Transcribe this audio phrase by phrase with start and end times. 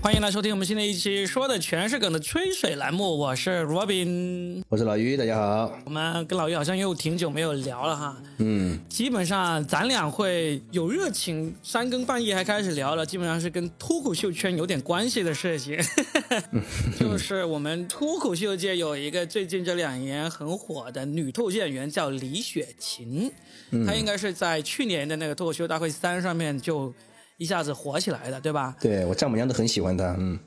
[0.00, 5.72] 欢迎来收听我们新的一期说的全是梗的吹水栏目，我是 Robin，我是老于，大家好。
[5.84, 15.76] 我们跟老于好像又挺久没有聊了哈，嗯，基本上咱俩会有热情，三更半夜还开始聊了，基本上是跟脱口秀圈有点关系的事情，
[16.98, 23.32] 就是我们脱口秀界有一个最近这两年很火的女脱口秀演员叫李雪琴，
[23.86, 26.92] 她应该是在去年的那个脱口秀大会三上面就
[27.42, 28.76] 一下子火起来的，对吧？
[28.80, 30.38] 对我丈母娘都很喜欢他，嗯，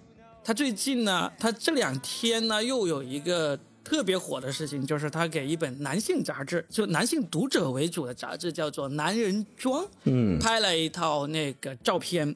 [0.41, 12.33] 他最近呢，他这两天呢又有一个特别火的事情，就是他给一本男性杂志，就男性读者为主的杂志，叫做《男人装》，嗯，拍了一套那个照片，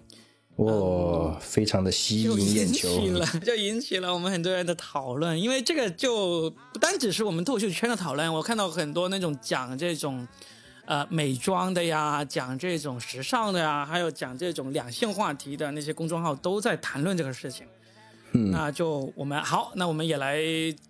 [0.58, 2.90] 哇，非常的吸引引眼球。
[3.00, 10.28] 起了 就引起了我们很多人的讨论，因为这个就不单只是我们脱口秀圈的讨论，我看到很多那种讲这种。
[10.90, 17.64] 呃，美妆的呀，讲这种时尚的呀，还有讲这种两性话题的那些公众号都在谈论这个事情。
[18.32, 20.42] 嗯那就我们好，那我们也来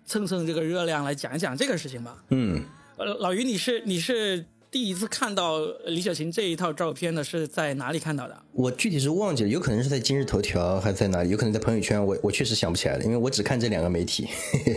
[0.06, 2.16] 蹭蹭这个热量，来讲一讲这个事情吧。
[2.30, 2.62] 嗯，
[2.96, 8.42] 呃，老于，你是你是第一次看到李雪琴这一套照片的，是在哪里看到的？
[8.52, 11.28] 我具体是忘记了，有可能是在今日头条，还是在哪里？
[11.28, 14.26] 有可能在朋友圈，我我确实想不起来了，因为我只看这两个媒体。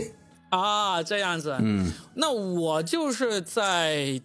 [0.52, 1.56] 啊，这样子。
[1.62, 4.20] 嗯，那我就是在，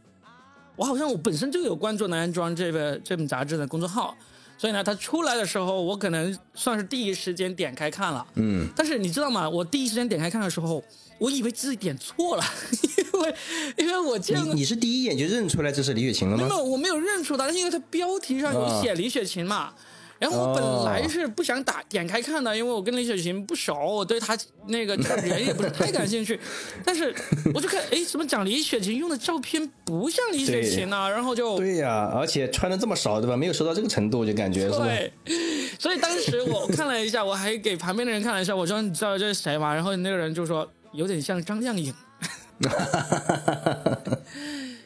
[0.79, 4.15] 我好像我本身就有关注《男人装》这个这本杂志的公众号，
[4.57, 8.25] 所以呢，它出来的时候，我可能算是第一时间点开看了。
[8.35, 9.49] 嗯，但是你知道吗？
[9.49, 10.81] 我第一时间点开看的时候，
[11.17, 12.43] 我以为自己点错了，
[13.13, 13.35] 因为
[13.75, 14.53] 因为我见过。
[14.53, 16.47] 你你是第一眼就认出来这是李雪琴了吗？
[16.47, 19.73] 没有，我没有认出他，因为她标题上有写李雪琴嘛。
[20.19, 26.37] 然后我本来是不想打点开看的，因为我跟李雪琴不熟，我对她那个这个人也不是太感兴趣。
[26.83, 27.15] 但是
[27.53, 33.37] 我就看，哎，怎么讲李雪琴用的照片不像李雪琴呢、然后就对呀、而且穿的这么少，对吧？
[33.37, 34.85] 没有熟到这个程度，就感觉是吧？
[34.85, 35.11] 对，
[35.79, 39.73] 所以当时我看了一下，我还给旁边的人看了一下，我说你知道这是谁吗？
[39.73, 41.93] 然后那个人就说有点像张靓颖。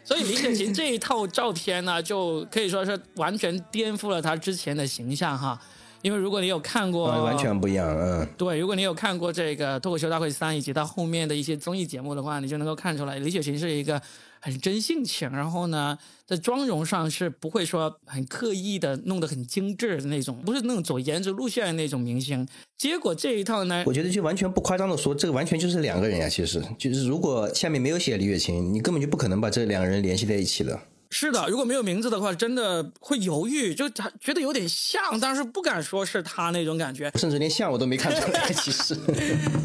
[0.04, 5.60] 所以李雪琴这一套照片呢，就可以说是完全颠覆了她之前的形象哈。
[6.02, 14.02] 因为如果你有看过，啊完全不一样，嗯，对，如果你有看过这个《脱口秀大会三》以及它后面的一些综艺节目的话，你就能够看出来，李雪琴是一个
[14.44, 22.46] 很真性情，然后呢，在妆容上是不会说很刻意的弄得很精致的那种，不是那种走颜值路线的那种明星。
[22.78, 26.28] 结果这一套呢，我觉得就完全不夸张的说，这个完全就是两个人呀。
[26.28, 30.78] 其实就是如果下面没有写李雪琴，你根本就不可能把这两个人联系在一起的。
[31.14, 37.12] 是的，如果没有名字的话，真的会犹豫，就他觉得有点像，但是不敢说是他那种感觉。
[37.16, 38.98] 甚至连像我都没看出来， 其实。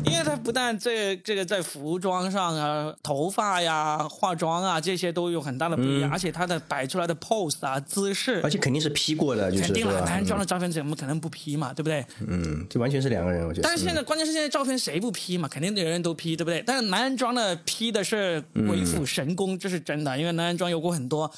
[0.04, 12.04] 因为他不但这这个在服装上啊、头发呀、化妆啊这些都有很大的不一样，而且他的摆出来的 pose 啊、姿势而，且肯定是 P 过的，就是肯定了，男人装的照片怎么可能不 P 嘛，对不对？
[12.26, 13.62] 嗯，这完全是两个人，我觉得。
[13.62, 15.48] 但是现在关键是现在照片谁不 P 嘛？
[15.48, 16.62] 肯定人人都 P，对不对？
[16.66, 21.30] 但是男人装的 P 的是鬼斧神工，这是真的，因为男人装有过很多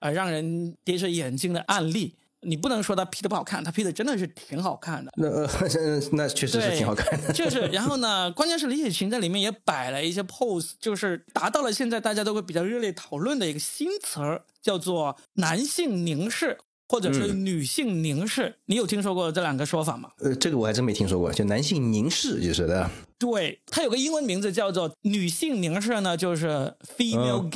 [0.00, 2.14] 呃让人跌着眼镜的案例。
[2.42, 5.10] 你不能说他 P 的不好看，他 P 的真的是挺好看的。
[5.16, 5.50] 那呃，
[6.12, 7.32] 那确实是挺好看的。
[7.32, 16.56] 就是， 然后呢，关键是李雪琴在里面也摆了一些 pose，就是达到了现在大家都会比较热烈讨论的一个新词儿，叫做男性凝视
[16.88, 18.54] 或者是女性凝视。
[18.66, 20.08] 你有听说过这两个说法吗？
[20.20, 22.88] 呃，这个我还真没听说过，就男性凝视就是的。
[23.18, 27.50] 对，它有个英文名字叫做女性凝视呢，就是 female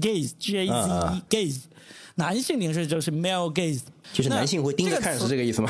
[0.00, 1.60] gaze，gaze g a z 嗯 e 嗯 gaze，
[2.16, 3.82] 男性凝视就是 male gaze。
[4.12, 5.68] 就是男性会盯着看，是这个意思吗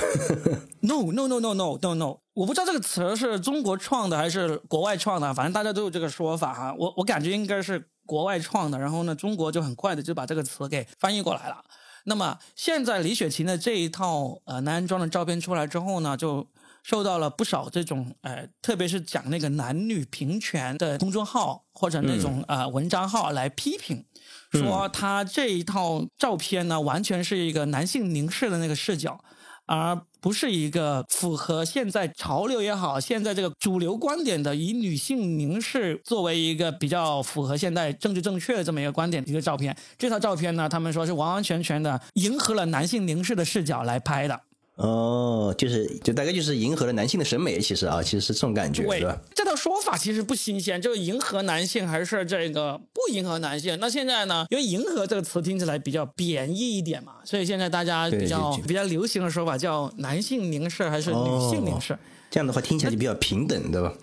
[0.80, 6.74] ？No no no no no no no，我不知道这个词是中国创的还是国外创的，反正大家都有这个说法哈。
[6.78, 11.64] 我我感觉应该是国外创的，然后呢，中国就很快的就把这个词给翻译过来了。
[12.04, 16.46] 那么现在李雪琴的这一套呃男装的照片出来之后呢，就
[16.86, 24.04] 受到了不少这种呃，特别是讲那个男女平权的公众号或者那种、呃文章号来批评。
[24.52, 29.18] 说他这一套照片呢，完全是一个男性凝视的那个视角，
[29.66, 39.76] 而不是一个符合现在潮流也好，现在这个主流观点的以女性凝视作为一个比较符合现在政治正确的这么一个观点的一个照片。
[39.98, 44.40] 这套照片呢，他们说是完完全全的迎合了男性凝视的视角来拍的。
[44.76, 53.78] 哦，就是就大概就是迎合了男性的审美，其实啊，其实是这种感觉，对是吧？，这套说法其实不新鲜，就是迎合男性还是这个不迎合男性。
[53.80, 61.98] 那现在呢，因为迎合这个词听起来比较贬义一点嘛，所以现在大家比较比较流行的说法叫男性凝视还是女性凝视。
[62.30, 63.94] 这样的话听起来就比较平等，对吧？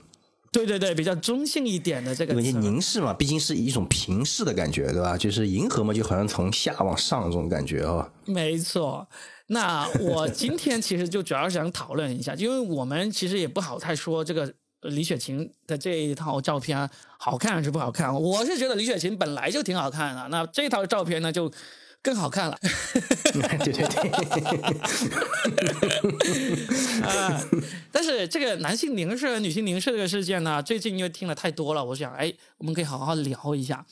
[0.54, 2.60] 对对对，比较中性一点的这个因为词。
[2.60, 5.18] 凝视嘛，毕竟是一种平视的感觉，对吧？
[5.18, 8.08] 就是银河嘛，就好像从下往上这种感觉哦。
[8.26, 9.06] 没错，
[9.48, 14.54] 那我今天其实就主要是想讨论一下，因为我们其实也不好太说这个
[14.84, 18.14] 李雪琴的这一套照片好看还是不好看。
[18.14, 21.52] 我是觉得李雪琴本来就挺好看的，那这套照片呢就
[22.04, 22.60] 更好看了。
[23.32, 23.42] 对
[23.72, 23.84] 对对，
[27.02, 27.42] 啊，
[27.92, 33.86] 但是这个男性凝视和女性凝视这个事件呢，最近因为听了太多了，我想，哎，我们可以好好聊一下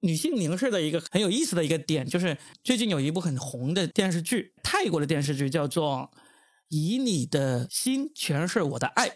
[0.00, 6.10] 女性凝视的一个很有意思的一个点，就是最近有一部很红的电视剧，泰国的电视剧叫做
[6.68, 9.08] 《以你的心诠释我的爱》，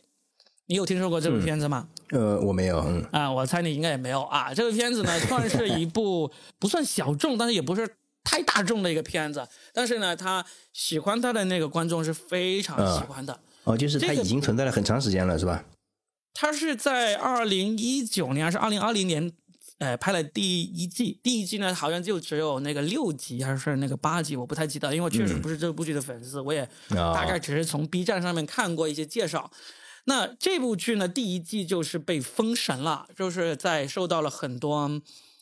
[0.67, 1.89] 你有听说过这部片子吗？
[2.11, 4.55] 呃，我没有，嗯啊，我猜你应该也没有啊。
[4.55, 7.87] 这个片子呢，算是一部不算小众，但是也不是
[8.29, 9.47] 太大众的一个片子。
[9.73, 13.41] 但是呢，他喜欢他的那个观众是非常喜欢的。
[13.65, 15.65] 哦，就是他已经存在了很长时间了，是吧？
[16.35, 19.33] 他是在二零一九年还是二零二零年，
[19.79, 21.19] 呃，拍了第一季。
[21.23, 26.61] 第一季呢，好像就只有那个六集还是那个八集，我不太记得，因为我确实不是这部剧的粉丝，我也
[26.91, 29.51] 啊大概只是从 B 站上面看过一些介绍。
[30.05, 34.89] 那这部剧呢，第一季就是被封神了，就是在受到了很多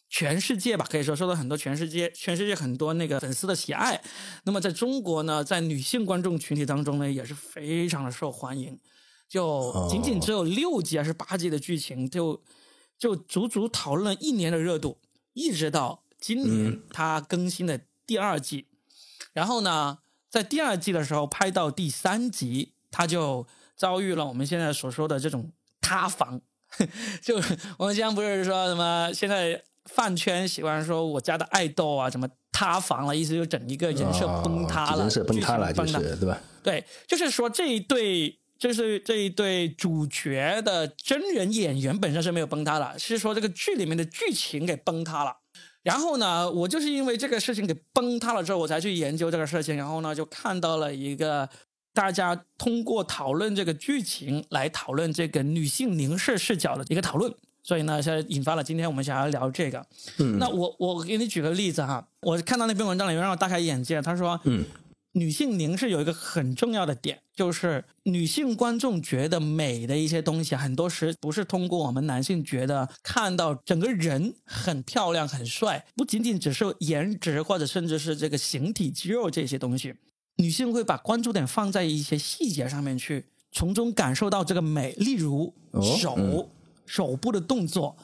[0.09, 4.01] 全世界吧，可以说受到很多全世界全世界很多那个粉丝的喜爱。
[4.45, 8.79] 那么在中国呢，在女性观众群体当中呢，也是非常的受欢迎。
[9.29, 12.41] 就仅仅只有六集还是八集的剧情，就
[12.97, 14.99] 就足足讨论了一年的热度，
[15.33, 18.67] 一直到今年它更新的第二季。
[19.33, 19.99] 然后呢，
[20.31, 23.45] 在第二季的时候拍到第三集，它就
[23.77, 25.51] 遭遇了我们现在所说的这种
[25.81, 26.41] 塌房。
[27.21, 27.37] 就
[27.79, 36.41] 我们经常不是说什么现在饭圈喜欢说我家的爱豆啊，什么塌房了，意思就整一个人设崩塌了，哦人设崩塌了，崩塌是对吧？
[36.63, 45.37] 对，就是说这一对，就是这一对主角的真人演员本身是没有崩塌的，是说这个剧里面的剧情给崩塌了。
[45.83, 51.49] 然后呢，我就是因为这个事情给崩塌了之后，我才去研究这个事情，然后呢，就看到了一个
[51.95, 57.33] 大家通过讨论这个剧情来讨论这个女性凝视视角的一个讨论。
[57.67, 59.85] 所以呢，现在引发了今天我们想要聊这个。
[60.19, 60.39] 嗯。
[60.39, 64.65] 那我我给你举个例子哈，我看到那篇文章里面让我大开眼界，他说，嗯，
[65.15, 79.93] 女性凝视有一个很重要的点，就是女性观众觉得美的一些东西，很多时不是通过我们男性觉得看到整个人很漂亮、很帅，不仅仅只是颜值或者甚至是这个形体肌肉这些东西，
[80.37, 86.49] 女性会把关注点放在一些细节上面去，从中感受到这个美，例如哦手、嗯
[86.87, 87.97] 手部的动作，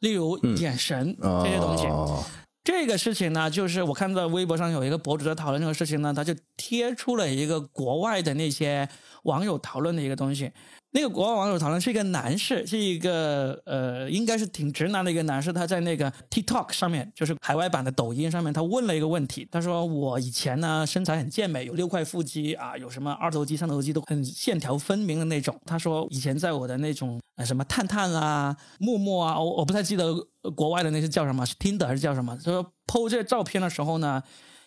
[0.00, 1.86] 例如眼神、这些东西。
[1.86, 2.24] 哦
[2.64, 8.88] 这个事情呢，就是我看到微博上有一个博主在讨论这个事情呢，他就贴出了一个国外的那些
[9.24, 10.52] 网友讨论的一个东西。
[10.94, 25.58] 那个国外网友讨论是一个男士，是一个呃，应该是挺直男的一个男士，他在那个 TikTok 上面，就是海外版的抖音上面，他问了一个问题，他说我以前呢身材很健美，有六块腹肌啊，有什么二头肌、三头肌都很线条分明的那种。
[25.64, 30.14] 他说以前在我的那种呃什么探探啊、陌陌啊，我我不太记得
[30.54, 32.36] 国外的那些叫什么，是 Tinder 还是叫什么？
[32.44, 34.22] 他说 PO 这个照片的时候呢，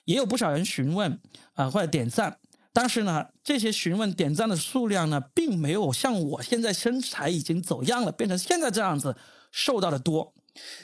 [0.05, 1.19] 也有不少人询问
[1.53, 2.35] 啊、或者点赞。
[2.75, 9.15] 但是呢，这些询问点赞的数量呢，并没有像我现在身材已经走样了，变成现在这样子
[9.49, 10.33] 瘦到的多。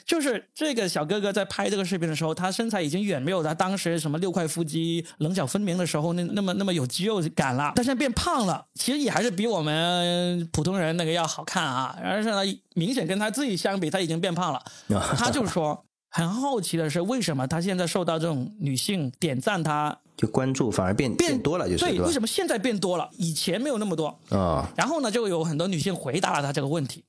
[0.06, 7.72] 就是这个小哥哥在拍这个视频的时候，他身材已经远没有他当时什么六块腹肌、棱角分明的时候那那么那么有肌肉感了。
[7.76, 11.98] 他现在变胖了，其实也还是比我们普通人那个要好看啊。
[12.02, 12.40] 而是呢，
[12.74, 14.62] 明显跟他自己相比，他已经变胖了。
[15.16, 22.12] 他就说，很好奇的是，为什么他现在受到这种女性点赞他就关注反而变变变多了，就是对，为？
[22.12, 23.10] 什么现在变多了？
[23.16, 24.18] 以前没有那么多。
[24.30, 27.04] 啊，然后呢，就有很多女性回答了他这个问题，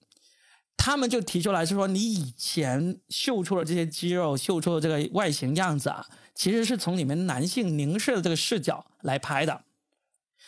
[0.77, 9.63] 他们就提出来是说，你以前秀出了这些肌肉，秀出了这个外形样子啊，其实是从你们男性凝视的这个视角来拍的。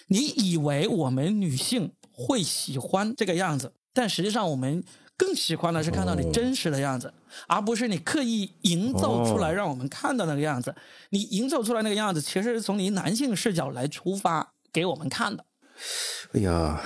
[0.08, 4.84] 你以为我们女性会喜欢这个样子，但实际上我们
[5.18, 7.14] 更喜欢的是看到你真实的样子，
[7.48, 10.76] 而不是你刻意营造出来哦让我们看到那个样子。
[11.12, 15.46] 你营造出来那个样子，其实是从你男性视角来出发给我们看的。
[16.34, 16.82] 哎呀，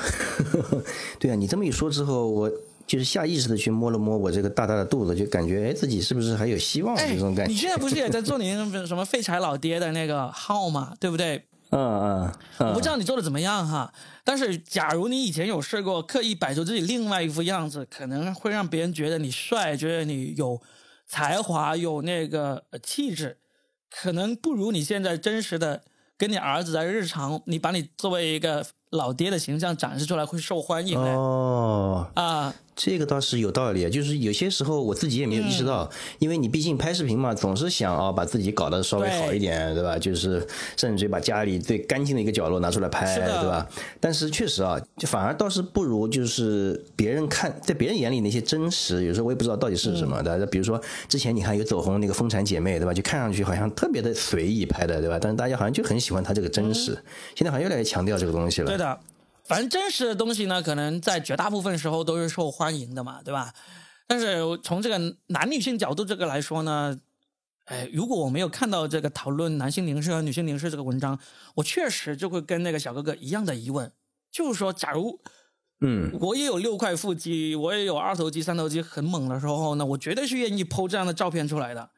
[1.20, 2.52] 对啊，你这么一说之后，我
[2.86, 6.96] 就是下意识的去摸了摸我这个大大的肚子，就感觉哎，自己是不是还有希望？
[6.96, 7.52] 哎这种感觉。
[7.52, 10.94] 你现在不是也在做你那个什么废柴老爹的那个号吗？
[11.00, 11.44] 对不对？
[11.72, 20.60] 嗯嗯，我不知道你做的怎么样哈，但是假如你以前有试过刻意摆出自己另外一副样子，可能会让别人觉得你帅，觉得你有
[21.06, 23.38] 才华，有那个气质，
[23.90, 25.84] 可能不如你现在真实的
[26.18, 30.98] 跟你儿子在日常，你把你作为一个老爹的形象展示出来会受欢迎？
[30.98, 39.96] 哦，啊，这个倒是有道理，就是有些时候我自己也没有意识嗯到，因为你毕竟拍视频嘛，总是想啊把自己搞得稍微好一点，对吧？
[40.00, 43.68] 就是甚至于把家里最干净的一个角落拿出来拍，对吧？
[44.00, 50.48] 但是确实啊，就反而倒是不如就是别人看在别人眼里那些真实，有时候我也不知道到底是什嗯么的。
[50.48, 52.94] 比如说之前你看有走红那个《风产姐妹》，对吧？
[52.94, 55.20] 就看上去好像特别的随意拍的，对吧？
[55.22, 56.98] 但是大家好像就很喜欢她这个真实，
[57.36, 58.79] 现在好像越来越强调这个东西了。
[58.80, 59.00] 的，
[59.44, 63.54] 反正真实的东西呢，可能在绝大部分时候都是受欢迎的嘛，对吧？
[64.08, 67.00] 但是从这个男女性角度这个来说呢，
[67.66, 71.20] 哎，如果我没有看到这个讨论男性凝视和女性凝视这个文章，
[71.54, 73.92] 我确实就会跟那个小哥哥一样的疑问，
[74.32, 75.20] 就是说，假如
[75.82, 81.90] 嗯，我也有六块腹肌，我也有二头肌、三头肌很猛的时候呢，我绝对是愿意剖这样的照片出来的。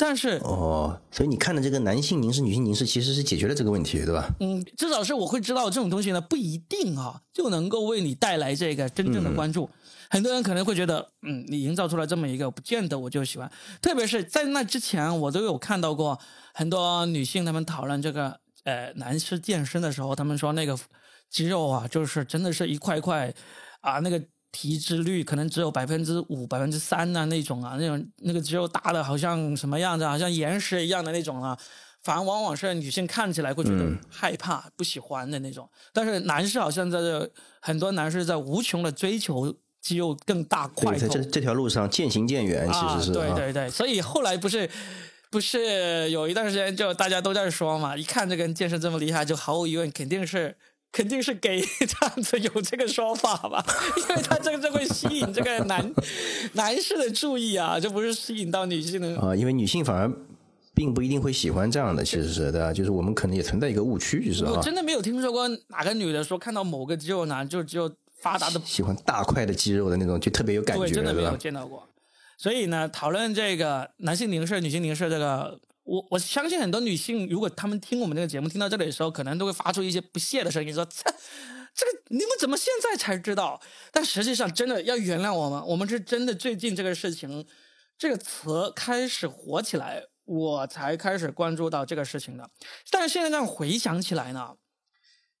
[0.00, 4.30] 但是，哦，所以你看的这个男性凝视、女性凝视，其实是解决了这个问题，对吧？
[4.38, 9.68] 嗯，至少是我会知道这种东西呢，不一定啊就能够为你带来这个真正的关注。
[10.08, 13.50] 很多人可能会觉得，嗯，你营造出来这么一个，不见得我就喜欢。
[13.82, 16.18] 特别是在那之前，我都有看到过
[16.54, 20.78] 很多女性她们讨论这个呃男士健身的时候，她们说那个
[21.28, 23.34] 肌肉啊，就是真的是一块块
[23.80, 24.22] 啊，那个
[24.60, 31.56] 体脂率可能只有百分之五、百分之三呐那种啊，那种那个肌肉大的好像什么样子，好像岩石一样的那种啊。
[32.02, 44.68] 反而往往是女性看起来会觉得害怕、不喜欢的那种，但是男士好像在这很多男士在无穷的追求肌肉更大块对，在这这条路上渐行渐远，其实是、啊、对对对，所以后来不是
[45.30, 50.56] 不是有一段时间就大家都在说嘛，一看这个人健身这么厉害，就毫无疑问肯定是。
[50.98, 53.64] 肯定是给 这样子有这个说法吧，
[53.96, 55.94] 因为他这个就会吸引这个男
[56.54, 60.10] 男士的注意啊，就不是吸引到女性的啊、因为女性反而
[60.74, 62.72] 并不一定会喜欢这样的，其实是对吧？
[62.72, 67.88] 就是我们可能也存在一个误区，就是啊，我真的没有听说过哪个女的说看到某个肌肉男就只有
[68.20, 71.36] 发达的，喜欢大块的肌肉的那种，就特别有感对，觉，真的没有？
[71.36, 71.84] 见到过。
[72.36, 81.02] 所以呢，讨论这个男性凝视、女性凝视这个，我我相信很多女性，如果她们听我们这个节目听到这里的时候，可能都会发出一些不屑的声音，说：“这
[81.74, 83.58] 这个你们怎么现在才知道？”
[83.90, 87.46] 但实际上，真的要原谅我们，我们是真的最近这个事情，
[87.96, 92.50] 这个词开始火起来，我才开始关注到这个事情的。
[92.90, 94.56] 但是现在这样回想起来呢，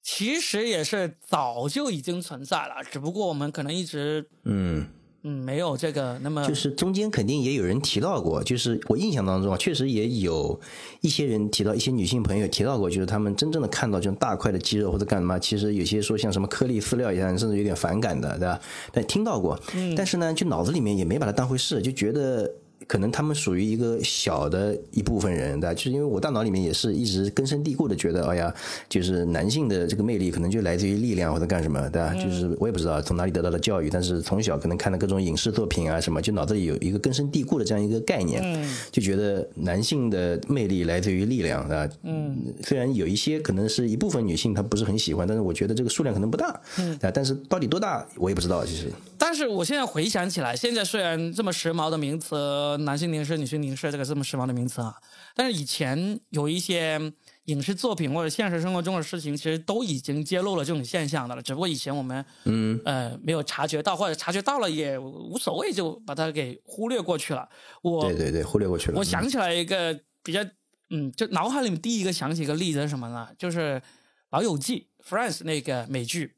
[0.02, 4.88] 其实也是早就已经存在了，只不过我们可能一直嗯，
[5.22, 10.58] 嗯没有这个那么就是中间肯定也有人提到过，就是我印象当中啊，确实也有
[11.00, 18.60] 一些人提到，一些女性朋友提到过，就是他们真正的看到这种大块的肌肉或者干嘛，其实有些说像什么颗粒饲料一样，甚至有点反感的，对吧？
[18.92, 19.58] 但听到过，
[19.96, 22.50] 但是呢，就脑子里面也没把它当回事，就觉得。
[22.86, 25.74] 可能他们属于一个小的一部分人，对吧？
[25.74, 28.54] 就是因为我大脑里面也是一直根深蒂固的觉得，哎呀，
[28.88, 32.14] 就是男性的这个魅力可能就来自于力量或者干什么，对吧？
[32.14, 41.88] 就是我也不知道从哪里得到的教育，但是从小可能看的各种影视作品啊什么，就脑子里有一个根深蒂固的这样一个概念，就觉得男性的魅力来自于力量，对吧？
[42.04, 48.90] 嗯，虽然有一些可能是一部分女性她不是很喜欢，但是我觉得这个数量可能不大，嗯，但是到底多大我也不知道，其实。
[49.20, 52.36] 但是我现在回想起来，现在虽然这么时髦的名词，
[52.76, 54.94] 男性凝视、女性凝视这个这么时髦的名词啊，
[55.34, 57.00] 但是以前有一些
[57.44, 61.42] 影视作品或者现实生活中的事情，其实都已经揭露了这种现象的了。
[61.42, 67.48] 只不过以前我们嗯呃没有察觉到，或者察觉到了也无所谓，就把它给忽略过去了。
[67.82, 68.98] 我对对对，忽略过去了。
[68.98, 70.44] 我想起来一个比较
[70.90, 73.28] 嗯，就脑海里面第一个想起一个例子是什么呢？
[73.38, 73.60] 就是
[74.30, 76.34] 《老友记》（Friends） 那个美剧。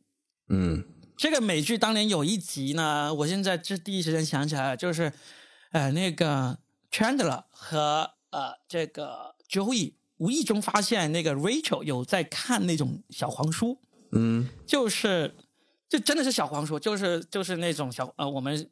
[0.48, 0.84] 嗯
[1.16, 5.12] 这个美剧当年有一集呢，我现在这第一时间想起来了，就是，
[5.70, 6.58] 呃，那个
[6.90, 13.78] Chandler 和呃这个 Joey 无意中发现那个 Rachel 有在看那种小黄书，
[14.12, 15.34] 嗯就是
[15.88, 18.70] 这真的是小黄书，就是就是那种小呃我们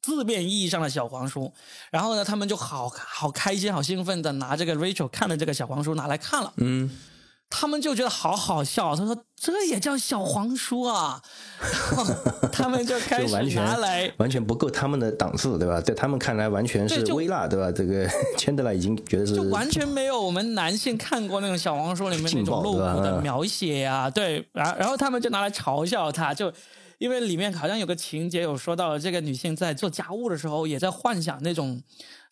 [0.00, 1.52] 字面意义上的小黄书。
[1.90, 6.52] 然后呢，他们就好好开心、好兴奋的拿这个 Rachel 看的这个小黄书拿来看了。
[6.56, 6.90] 嗯，
[7.54, 11.20] 他们就觉得好好笑，他说这也叫小黄书啊，
[12.50, 14.10] 他们就开始拿来。
[14.16, 15.78] 完全不够他们的档次，对吧？
[15.78, 17.70] 在他们看来，完全是微辣，对吧？
[17.70, 26.50] 这个 圈德拉已经觉得是就完全没有我们男性看过那种小黄书里面那种露骨的描写啊，对，然然后他们就拿来嘲笑他，就
[26.96, 31.82] 因为里面好像有个情节有说到，这个女性在做家务的时候也在幻想那种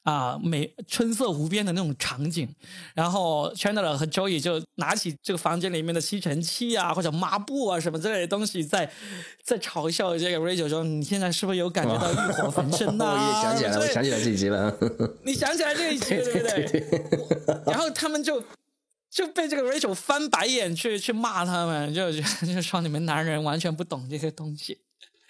[0.02, 2.49] 啊美春色无边的那种场景，
[2.95, 8.90] 然后 Chandler 和 Joey 就拿起这个房间里面的吸尘器啊或者抹布啊什么之类的东西，在
[9.45, 14.75] 在嘲笑这个 Rachel 说你现在是不是有感觉到欲火焚身 呐、我也想起来了，我想起来这一集了。
[15.25, 17.64] 你想起来这一集对不对？
[17.66, 18.42] 然后他们就
[19.11, 24.78] 就被这个 Rachel 翻白眼去去骂他们，就就说你们男人完全不懂这些东西。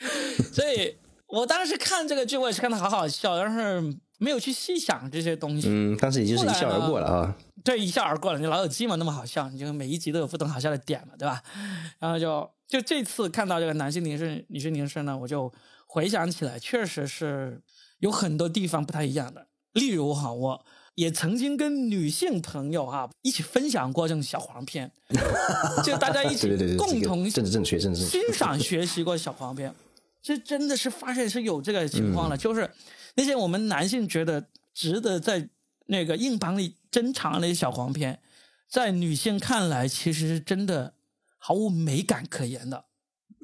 [0.52, 0.96] 所以
[1.26, 5.66] 我当时看这个剧，我也是看的好好笑，但是没有去细想这些东西。
[5.68, 7.34] 嗯，当时也就是一笑而过了啊。
[7.64, 8.38] 对，一笑而过了。
[8.38, 11.42] 你老友记嘛，那么好笑，你就每一集都有不同好笑的点嘛，对吧？
[11.98, 15.50] 然后就就这次看到这个男性凝视、女性凝视呢，我就
[15.86, 17.60] 回想起来，确实是
[17.98, 19.46] 有很多地方不太一样的。
[19.72, 20.64] 例如哈，我
[20.96, 24.90] 也曾经跟女性朋友哈一起分享过这种小黄片，
[25.82, 29.74] 就大家一起共同政治正确、政治欣赏、学习过小黄片。
[30.22, 32.70] 这真的是发现是有这个情况了，就是
[33.14, 35.48] 那些我们男性觉得值得在
[35.86, 38.20] 那个硬盘里珍藏的那些小黄片，
[38.68, 40.94] 在女性看来其实是真的
[41.38, 42.84] 毫无美感可言的。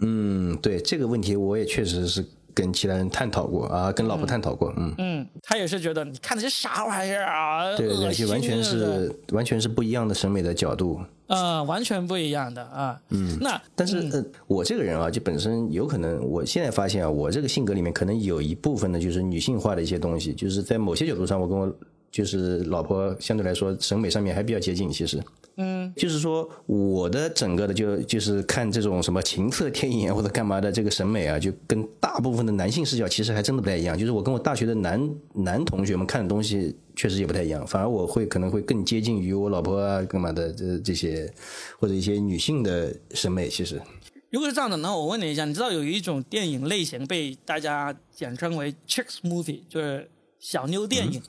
[0.03, 2.25] 嗯，对这个问题我也确实是。
[2.57, 4.95] 跟其他人探讨过啊，跟老婆探讨过，嗯。
[4.97, 21.71] 嗯，他也是觉得你看那些啥玩意儿啊，对对，就完全是完全是不一样的审美的角度，呃，完全不一样的啊，嗯，那但是呃，我这个人啊，就本身有可能，我现在发现啊，我这个性格里面可能有一部分呢，就是女性化的一些东西，就是在某些角度上，我跟我
[22.17, 25.23] 就是老婆相对来说审美上面还比较接近，其实。
[25.59, 33.99] 嗯，就是说，我的整个的就就是看这种什么情色电影啊或者干嘛的这个审美啊，就跟大部分的男性视角其实还真的不太一样。
[33.99, 41.31] 就是我跟我大学的男男同学们看的东西确实也不太一样，反而我会可能会更接近于我老婆啊干嘛的这这些
[41.79, 43.47] 或者一些女性的审美。
[43.49, 43.79] 其实，
[44.31, 51.23] 如果是这样的，那我问你一下，你知道有一种电影类型被大家简称为 chicks movie，就是小妞电影。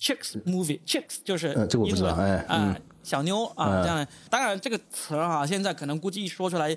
[0.00, 2.76] Chicks movie，chicks 就是这我不知道，哎啊。
[3.00, 6.76] 小妞啊，这样当然这个词啊，现在可能估计一说出来，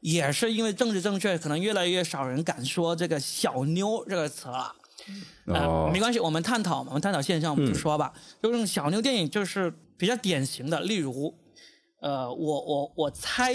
[0.00, 4.74] 也是因为政治正确，可能越来越少人敢说这个小妞这个词了。
[5.46, 8.12] 哦，没关系，我们探讨嘛，我们探讨现象，我们就说吧。
[8.42, 11.34] 就这种小妞电影就是比较典型的，例如，
[12.00, 13.54] 呃，我我我猜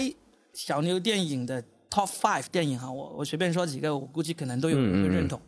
[0.52, 5.40] 小妞电影的 top five 电影哈，我我随便说几个，我估计可能都有人会认同。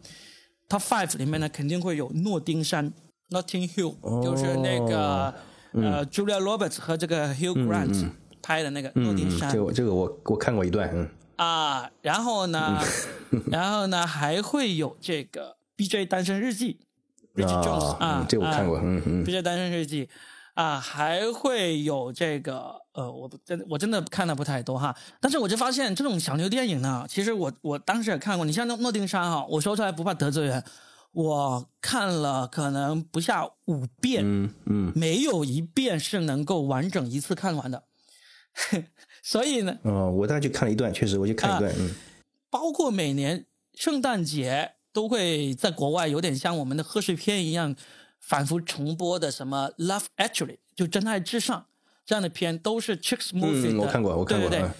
[0.68, 2.92] top five 里面呢，肯定会有诺丁山
[3.30, 5.35] （Notting Hill），就是那个。
[5.73, 8.08] 呃，Julia Roberts 和这个 Hugh Grant
[8.40, 11.06] 拍的那个《诺丁山》，这个这个我我看过一段，嗯。
[11.37, 12.82] 啊，然后呢，
[13.52, 16.81] 然后呢还会有这个 BJ 单身日记
[17.35, 20.09] ，Bridget Jones 啊，这我看过，嗯嗯，BJ 单身日记
[20.55, 30.64] 啊，还会有这个呃，我真我真的看的不太多哈，但是我就发现这种小牛电影呢，其实我我当时也看过，你像诺诺丁山哈，我说出来不怕得罪人。
[31.18, 37.83] 我看了可能不下五遍，嗯嗯，没有一遍是能够完整一次看完的，
[39.20, 41.90] 所以呢，哦，我大概就看了一段，确实我就看一段，嗯，
[42.48, 47.74] 包括每年圣诞节都会在国外有点像我们的贺岁片一样
[48.20, 51.66] 反复重播的什么《Love Actually》就真爱至上
[52.07, 54.70] 这样的片，都是 Chicks Movie 的，我看过，我看过，对对对。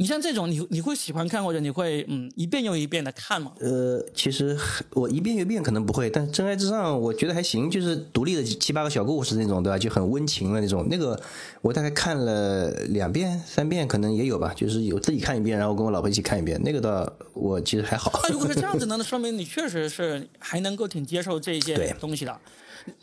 [0.00, 3.52] 你像这种，你你会喜欢看，或者你会嗯一遍又一遍的看吗？
[3.58, 4.56] 呃，其实
[4.92, 9.76] 我一遍又一遍可能不会，但《真爱至上》我觉得还行，就是独立的七八个小故事那种，对吧？
[9.76, 10.86] 就很温情的那种。
[10.88, 11.20] 那个
[11.62, 14.54] 我大概看了两遍、三遍，可能也有吧。
[14.54, 16.62] 就是有自己看一遍，然后跟我老婆一起看一遍。
[16.62, 18.20] 那个倒我其实还好。
[18.22, 18.94] 那如果是这样子呢？
[18.98, 22.40] 那说明你确实是还能够挺接受这一些东西的。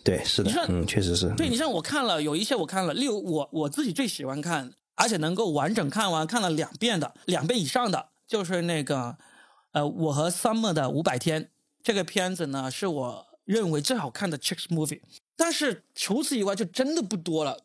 [0.02, 0.50] 对，是的。
[0.70, 1.30] 嗯，确实是。
[1.36, 4.72] 对你像我看了有一些我看了，例如我我自己最喜欢看。
[4.96, 9.18] 而且能够完整看完，看了两遍的，两遍以上的，就是那个，
[9.72, 11.50] 呃，我和 Summer 的五百天
[11.84, 15.02] 这个片子呢，是我认为最好看的 Chicks movie。
[15.36, 17.60] 但是除此以外，就真的不多了。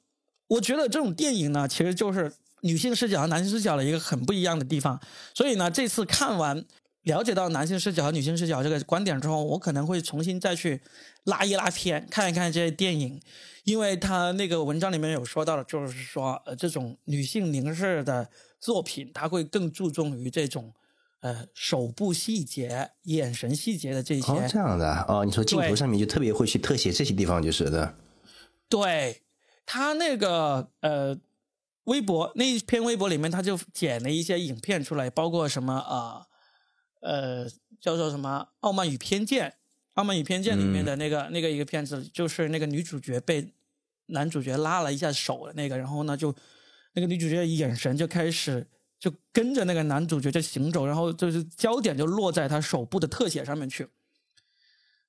[0.49, 5.01] 我觉得这种电影呢，其实就是女性视角和男性视角的一个很不一样的地方。
[5.35, 6.64] 所以呢，这次看完。
[7.05, 10.83] 了解到男性视角和女性视角这个观点之后，我可能会重新再去
[11.25, 13.19] 拉一拉片，看一看这些电影，
[13.65, 18.29] 因为他那个文章里面有说到的，就是说，呃，这种女性凝视的
[18.61, 20.75] 作品，他会更注重于这种，
[21.21, 24.33] 呃，手部细节、眼神细节的这些。
[24.33, 27.95] 哦，这样的哦，你说镜头上面就特别会去特写这些地方，就是的。
[28.69, 29.23] 对
[29.65, 31.19] 他那个呃，
[31.85, 36.27] 微博那一篇微博里面，他就剪了一些影片出来，包括什么啊。
[36.27, 36.30] 呃，
[37.81, 39.49] 叫做什么《傲慢与偏见》？
[39.95, 43.53] 《傲慢与偏见》里面的那个那个一个片子，就是那个女主角被
[44.07, 46.35] 男主角拉了一下手的那个，然后呢，就
[46.93, 48.67] 那个女主角的眼神就开始
[48.99, 53.89] 就跟着那个男主角在行走，然后就是焦点就落在他手部的特写上面去。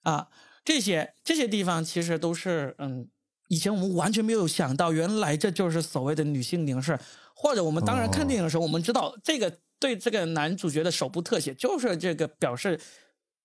[0.01, 0.29] 啊，
[0.65, 3.07] 这些这些地方其实都是嗯，
[3.49, 6.97] 以前我们完全没有想到，原来这就是所谓的女性凝视，
[7.35, 9.59] 或者我们当然看电影的时候，我们知道这个。
[9.81, 12.79] 对这个男主角的手部特写，就是这个表示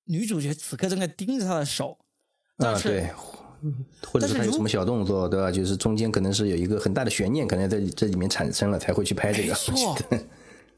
[0.05, 1.99] 女主角此刻正在盯着他的手。
[2.59, 3.09] 啊，对，
[4.07, 5.51] 或者是他有什么小动作，对吧？
[5.51, 9.49] 就是中间可能是有一个很大的悬念，可能在这里面产生了，才会去拍这个。
[9.49, 9.99] 没错，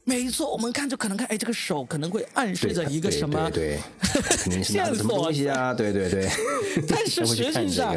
[0.05, 5.73] 没错，我们看就可能看，哎，这个手可能会暗示着一个什么，对对对， 肯定是拿着什么东西啊？
[5.73, 6.27] 对对对。
[6.87, 7.95] 但是实际上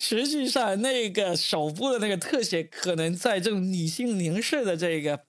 [0.00, 5.20] 实际上那个手部的那个特写，可能在这种女性凝视的这个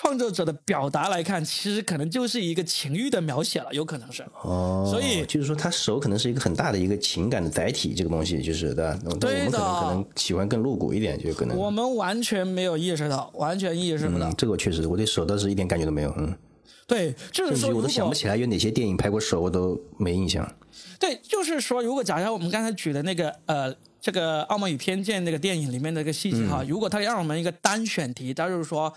[0.00, 4.24] 创作者的表达来看，其实可能就是一个情欲的描写了，有可能是。
[4.42, 8.98] 哦，所以就是说，他手可能是一个很大的一个情感的载体，这个东西就是对吧？
[9.18, 11.56] 对我们可能可能喜欢更露骨一点，就可能。
[11.56, 14.30] 我们完全没有意识到，完全意识不到。
[14.30, 16.14] 嗯，这个我确实，我对手倒是一点感觉都没有。
[16.16, 16.32] 嗯，
[16.86, 20.48] 对，就是说，我都想不起来有哪些电影拍过手，我都没印象。
[21.00, 28.94] 对，就是说，如果假设我们刚才举的那个呃，这个《傲慢与偏见》那个电影里面的一个细节哈，如果他让我们一个单选题，他就是说，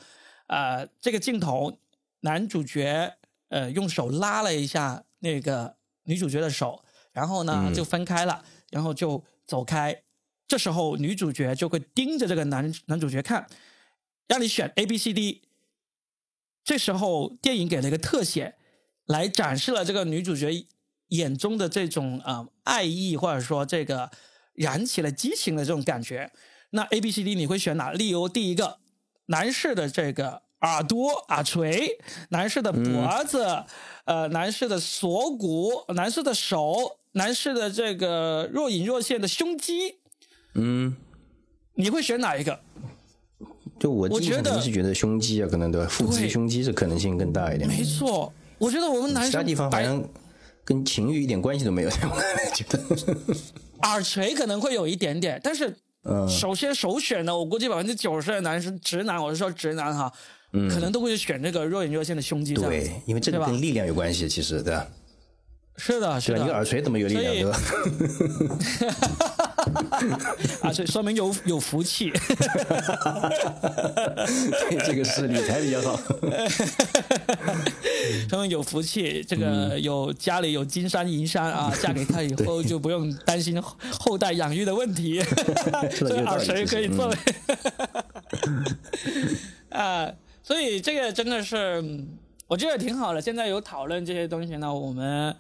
[0.52, 1.80] 呃，这个镜头
[2.20, 3.16] 男主角
[3.48, 6.84] 呃用手拉了一下那个女主角的手，
[7.14, 10.04] 然后呢就分开了，然后就走开。
[10.50, 13.48] 这时候女主角就会盯着这个男男主角看，
[14.28, 15.42] 让你选 A、B、C、D。
[16.66, 18.56] 这时候电影给了一个特写，
[19.06, 20.68] 来展示了这个女主角
[21.08, 24.12] 眼中的这种呃爱意，或者说这个
[24.56, 26.30] 燃起了激情的这种感觉。
[26.72, 27.94] 那 A、B、C、D 你会选哪？
[27.94, 28.81] 例如第一个，
[29.32, 31.98] 男士的这个耳朵耳垂，
[32.30, 33.64] 男士的脖子，
[34.06, 39.96] 呃，男士的锁骨，男士的手，男士的这个若隐若现的胸肌，
[40.56, 40.96] 嗯，
[41.76, 42.60] 你会选哪一个？
[43.80, 45.88] 就我我觉得是觉得胸肌啊，可能对吧？
[45.90, 47.68] 腹肌、胸肌这可能性更大一点。
[47.68, 50.04] 没错，我觉得我们男生其他地方好白像
[50.64, 52.80] 跟情欲一点关系都没有，我觉得。
[53.90, 56.28] 耳垂可能会有一点点，但是嗯。
[56.30, 60.12] 首先首选的，我估计百分之九十的男生直男，我是说直男哈，
[60.52, 64.88] 可能都会选这个若隐若现的胸肌对，因为这个跟力量有关系，其实对吧？
[65.78, 66.34] 是的，是？
[66.34, 67.60] 的，你个耳垂怎么有力量，所以对吧？
[70.62, 72.12] 啊，这说明有有福气。
[72.12, 72.20] 对
[74.86, 75.98] 这个是理财比较好。
[78.30, 85.20] 说明有福气，这个嗯有家里有金山银山啊，嫁给他以后就不用担心后后代养育的问题，
[85.92, 87.18] 说得所以耳垂可以作为
[88.48, 88.66] 嗯
[89.70, 90.12] 啊，
[90.44, 92.08] 所以这个真的是嗯
[92.48, 93.22] 我觉得挺好的。
[93.22, 95.34] 现在有讨论这些东西呢，我们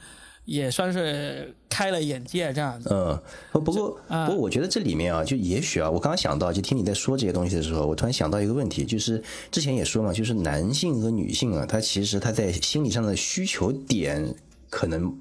[0.45, 2.89] 也算是开了眼界，这样子。
[2.91, 3.19] 嗯，
[3.51, 14.35] 不不过啊不过，我觉得这里面啊，就也许啊，我刚刚想到，就听你在说这些东西的时候，我突然想到一个问题，就是之前也说嘛，就是男性和女性啊，他其实他在心理上的需求点
[14.69, 15.15] 可能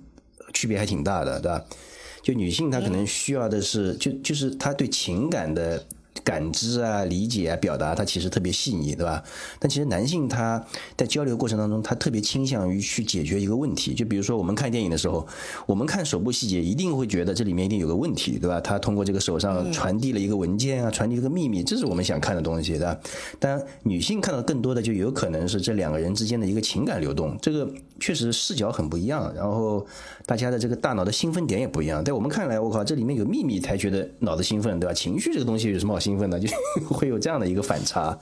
[0.55, 1.65] 区别还挺大的，对吧？
[2.23, 5.85] 就女性她可能需要的是，就就是她对情感的。
[6.23, 9.23] 感知啊、理解啊、表达，它其实特别细腻，对吧？
[9.59, 10.63] 但其实男性他
[10.97, 13.95] 在交流过程当中，他特别倾向于去解决一个问题。
[13.95, 15.27] 就比如说我们看电影的时候，
[15.67, 18.61] 我们看手部细节，一定会觉得这里面一定有个问题，对吧？
[18.61, 22.99] 他通过这个手上传递了一个文件啊，传递了个秘密，这是我们想看的东西，对吧？
[23.39, 29.87] 但女性看到更多的就有可能是这两个人之间的一个情感流动，这个确实视角很不一样，然后
[30.27, 32.05] 大家的这个大脑的兴奋点也不一样。
[32.05, 34.93] 在我们看来，我靠，这里面有秘密才觉得脑子兴奋，对吧？
[34.93, 36.41] 情绪这个东西有什么兴奋的？
[36.41, 36.49] 就
[36.89, 38.19] 会有这样的一个反差。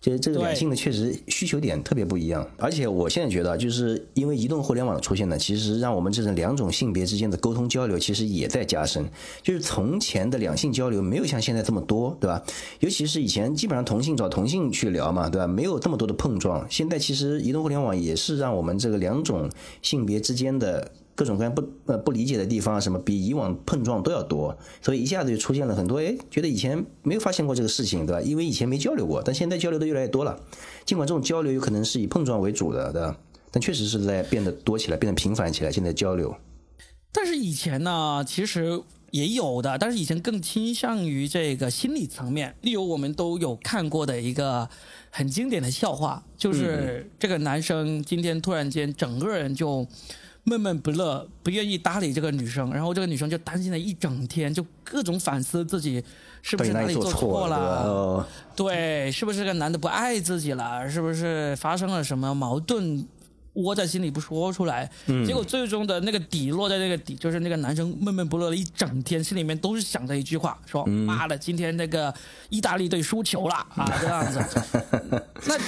[0.00, 9.06] 就是这个两性的确实需求点特别不一样，而且我现在觉得啊，就是因为移动互联网的出现呢，其实让我们这种两种性别之间的沟通交流其实也在加深。
[9.42, 12.42] 就是从前的两性交流没有像现在这么多，对吧？
[12.78, 15.46] 尤其是以前基本上同性找同性去聊嘛，对吧？
[15.46, 16.66] 没有这么多的碰撞。
[16.70, 19.50] 现在其实移动互联网也是让我们这个两种
[19.82, 28.22] 性别之间的各种各样不呃不理解的地方啊，什么比以往碰撞都要多，所以一下子就出现了很多哎，觉得以前没有发现过这个事情，对吧？
[28.22, 30.40] 因为以前没交流过，但现在交流的越来越多了。
[30.86, 33.14] 尽管这种交流有可能是以碰撞为主的，对吧？
[33.50, 35.70] 但确实是在变得多起来，变得频繁起来。
[35.70, 36.34] 现在交流，
[37.12, 38.80] 但是以前呢，其实
[39.10, 42.54] 也有的，但是以前更倾向于这个心理层面。
[42.62, 44.66] 例如我们都有看过的一个
[45.10, 49.86] 很经典的笑话，就是这个男生今天突然间整个人就
[50.44, 56.02] 闷闷不乐，不愿意搭理这个女生，然后这个女生就担心了一整天，就各种反思自己
[56.42, 58.26] 是不是哪里做错了，
[58.56, 60.88] 对，是不是这个男的不爱自己了？
[60.88, 63.06] 是不是发生了什么矛盾，
[63.54, 64.90] 窝在心里不说出来？
[65.26, 72.12] 结果最终的那个底落在那个底，就是那个男生闷闷不乐了一整天，心里面都是想着一句话，说：“妈的，今天那个
[72.48, 74.40] 意大利队输球了啊！”这样子。
[75.46, 75.58] 那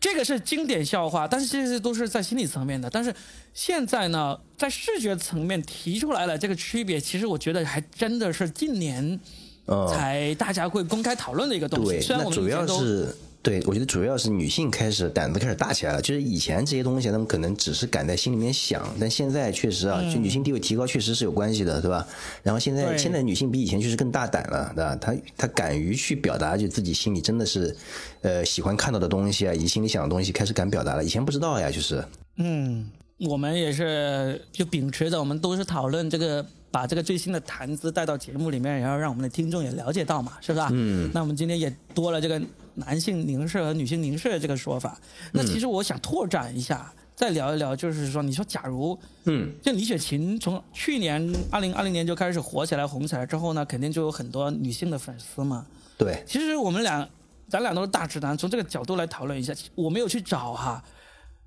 [0.00, 2.88] 这个是经典笑话，但是这些都是在心理层面的。
[2.88, 3.14] 但是
[3.52, 9.20] 现在呢，在视觉层面提出来了这个区别，其实我觉得还真的是近年
[9.66, 11.90] 哦，才大家会公开讨论的一个东西。
[11.90, 16.02] 对，虽然我们那主以前都要是对，我觉得主要是女性开始胆子开始大起来了。
[16.02, 22.06] 就是以前这些东西，她们可能只是敢在心里面想，但现在确实啊，就女性地位提高确实是有关系的，对吧？
[22.42, 24.94] 然后现在现在女性比以前确实更大胆了，对吧？
[24.96, 27.74] 她她敢于去表达，就自己心里真的是
[28.20, 31.02] 呃喜欢看到的东西啊，以及心里想的东西开始敢表达了。
[31.02, 32.04] 以前不知道呀，就是
[32.36, 36.44] 嗯，我们也是就秉持着我们都是讨论这个。
[36.72, 40.66] 把这个最新的谈资带到节目里面，然后让我们的听众也了解到嘛，是不是？
[40.70, 41.10] 嗯。
[41.12, 42.40] 那我们今天也多了这个
[42.80, 44.98] 男性凝视和女性凝视的这个说法。
[45.32, 55.64] 那其实我想拓展一下，再聊一聊，就是说，你说假如，嗯，像李雪琴从去年二零二零年就开始火起来、红起来之后呢，肯定就有很多女性的粉丝嘛。
[55.96, 56.24] 对。
[56.26, 57.08] 其实我们俩，
[57.48, 60.82] 咱俩都是大直男，从这个角度来讨论一下，我没有去找哈，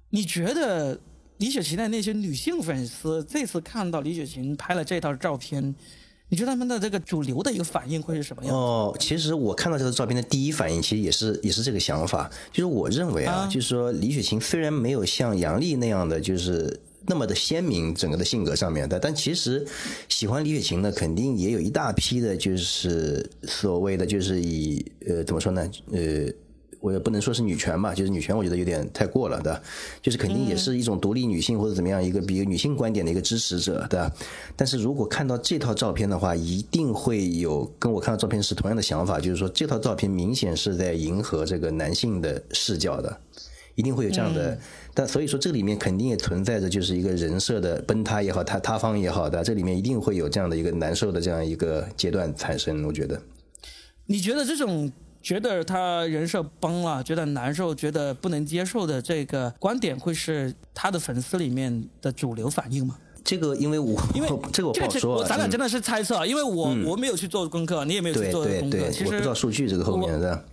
[0.10, 0.98] 你觉得？
[1.40, 5.76] 李雪琴的那些女性粉丝这次看到李雪琴拍了这套照片，
[6.30, 8.56] 你觉得他们的这个主流的一个反应会是什么样？
[8.56, 19.66] 哦，其实我看到这个照片的第一反应，其实也是也是这个想法，就是我认为啊，就是说李雪琴虽然没有像杨丽那样的就是那么的鲜明，整个的性格上面的，但其实
[20.10, 26.32] 喜欢李雪琴的肯定也有一大批的，就是所谓的就是以呃怎么说呢呃。
[26.84, 29.62] 我也不能说是女权吧，就是女权，我觉得有点太过了，对吧？
[30.02, 34.12] 就是肯定也是一种独立女性或者怎么样一个比女性观点的一个支持者，对吧？
[34.58, 43.18] 但是如果看到这套照片的话，一定会有跟我看到照片是同样的想法，就是说这套照片明显是在迎合这个男性的视角的，
[43.76, 44.60] 一定会有这样的。
[44.94, 53.22] 但所以说这里面肯定也存在着就是一个人设的崩塌也好，塌塌方也好的，这里面一定会有这样的一个难受的这样一个阶段产生，我觉得。
[54.06, 54.92] 你觉得这种？
[55.24, 62.98] 觉得他人设崩了，觉得难受，觉得不能接受的这个观点，会是他的粉丝里面的主流反应吗？
[63.24, 70.44] 这个，因为我因为这个我不好说，咱俩真的是猜测，因为我我没有去做功课，你也没有去做功课，其实我不知道数据这个后面的。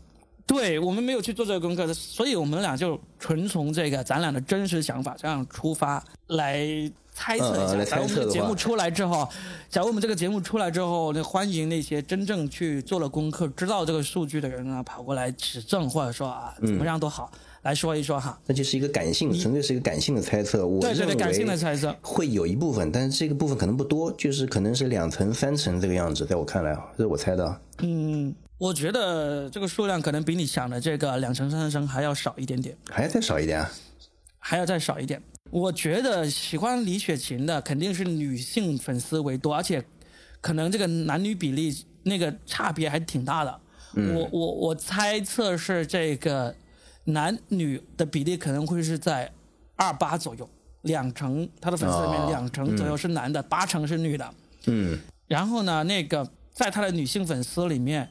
[0.50, 6.90] 对我们没有去做这个功课，所以我们俩就纯从这个咱俩的真实想法这样出发来。
[7.12, 9.28] 猜测一下，假如我们的节目出来之后，
[9.68, 17.30] 假如我们这个节目出来之后，那欢迎那些真正去做了功课、知道这个数据的人啊，跑过来指正，或者说啊，怎么样都好，
[17.62, 18.38] 来说一说哈。
[18.46, 20.66] 那就是一个感性，纯粹是一个感性的猜测。
[20.66, 26.24] 我认为感性的猜测会有一部分，但是这个部分可能不多，就是可能是两层、三层这个样子。
[26.24, 27.60] 在我看来啊，这是我猜的。
[27.80, 33.70] 嗯，我觉得这个数量可能比你想的这个两成、三成还要少一点点，还要再少一点啊，
[34.38, 35.20] 还要再少一点。
[35.50, 39.82] 我觉得喜欢李雪琴的肯定是女性粉丝为多，而且
[40.42, 43.60] 可能这个男女比例那个差别还挺大的。
[44.14, 46.54] 我我我猜测是这个
[47.04, 49.32] 男女的比例可能会是在
[49.74, 50.46] 二八左右，
[50.82, 54.34] 两成他的粉丝里面两成左右是男的，八成是女的。
[54.66, 54.98] 嗯。
[55.26, 58.08] 然后呢，那个在他的女性粉丝里面，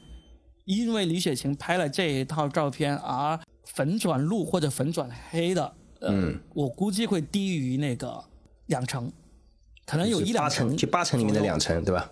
[0.76, 5.72] 因为李雪琴拍了这一套照片而粉转绿或者粉转黑的。
[6.02, 8.22] 嗯，我估计会低于那个
[8.66, 9.10] 两成，
[9.84, 12.10] 可能有一两成，就八成里面的两成，对吧？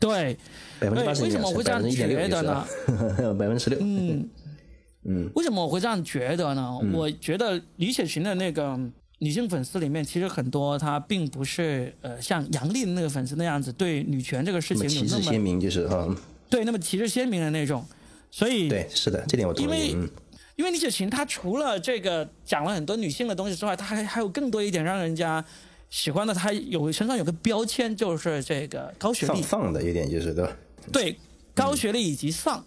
[0.00, 0.36] 对，
[0.80, 2.66] 百分之八十为什么我会这样觉得呢？
[3.38, 3.78] 百分之十六。
[3.82, 4.28] 嗯
[5.04, 6.78] 嗯，为什么我会这样觉得呢？
[6.92, 8.78] 我觉得李雪琴的那个
[9.20, 16.08] 女性粉丝里面，其实很多她并不是呃像杨丽的那个粉丝那样子对女权这个事情有那么鲜明，就是哈，
[16.50, 17.86] 对，那么旗帜鲜明的那种，
[18.30, 19.66] 所以对，是的，这点我同意。
[19.66, 20.08] 因为
[20.56, 25.42] 因为李雪琴她除了这个讲了很多女性的东西之外，她还还有更多一点让人家
[25.88, 26.34] 喜欢的。
[26.34, 30.56] 她有身上有个标签，就是这个高学历，丧的一点就是对吧？
[30.92, 31.16] 对，
[31.54, 32.62] 高学历以及丧。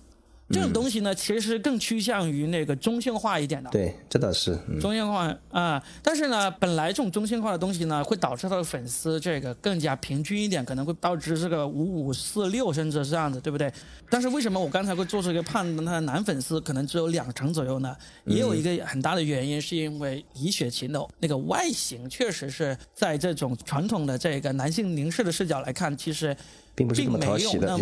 [0.50, 3.70] 这种东西呢，其实更趋向于那个中性化一点的。
[3.72, 5.84] 对，这倒是中性化啊。
[6.04, 13.72] 但是呢，本来这种中性化的东西呢，会导致他的粉丝这个更加平均一点，可能会导致这个五五四六，甚至是这样子，对不对？
[14.10, 17.96] 但是为什么我刚才会做出一个判断，他的男粉丝可能只有两成左右呢？
[18.26, 26.36] 也有一个很大的原因，是因为李雪琴的那个外形，确实是在这种传统的这个男性凝视的视角来看，其实。
[26.76, 27.78] 并不是那么讨喜的，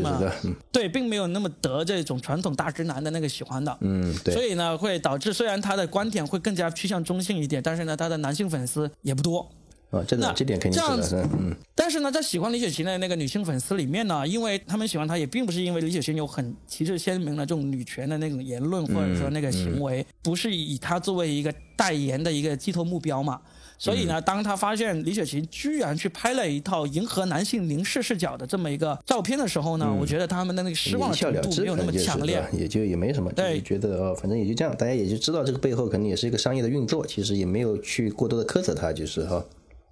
[0.72, 9.50] 对，并没有那么得这种传统大直男的那个喜欢的，嗯，对，所以呢，会导致虽然他的观点会更加趋向中性一点，但是呢，他的男性粉丝也不多。
[9.92, 11.54] 啊，真的这点肯定是的，嗯。
[11.76, 23.42] 但是呢，在喜欢李雪琴的那个女性粉丝里面呢，因为他们喜欢她，也并不是因为李雪琴有很旗帜鲜明的这种女权的那种言论或者说那个行为，不是以她作为一个代言的一个寄托目标嘛。
[23.82, 39.44] 所以呢，当他发现李雪琴居然去拍了一套迎合男性凝视视角的这么一个照片的时候呢，我觉得他们的那个失望程度没有那么强烈，也就也没什么，对，觉得哦，反正也就这样，大家也就知道这个背后肯定也是一个商业的运作，其实也没有去过多的苛责他，就是哈。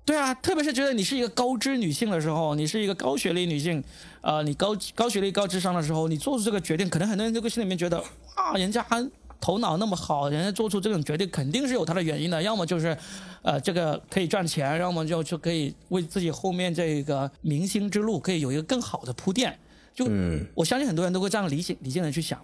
[0.06, 3.84] 对啊，特别是觉得你是一个高知女性的时候，你是一个高学历女性，
[4.22, 7.98] 呃，你高高学历高智商的时候，你做出这个决定，可能很多人都会心里面觉得
[8.36, 9.10] 啊，人家还
[9.42, 12.42] 头脑那么好，人家做出这种决定，肯定是有他的原因的。
[12.42, 12.98] 要么就是，
[13.42, 19.58] 呃，这个可以赚钱，要么就就可以为自己后面这个明星之路可以有一个更好的铺垫。
[19.94, 20.08] 就
[20.54, 22.40] 我相信很多人都会这样理性理性的去想。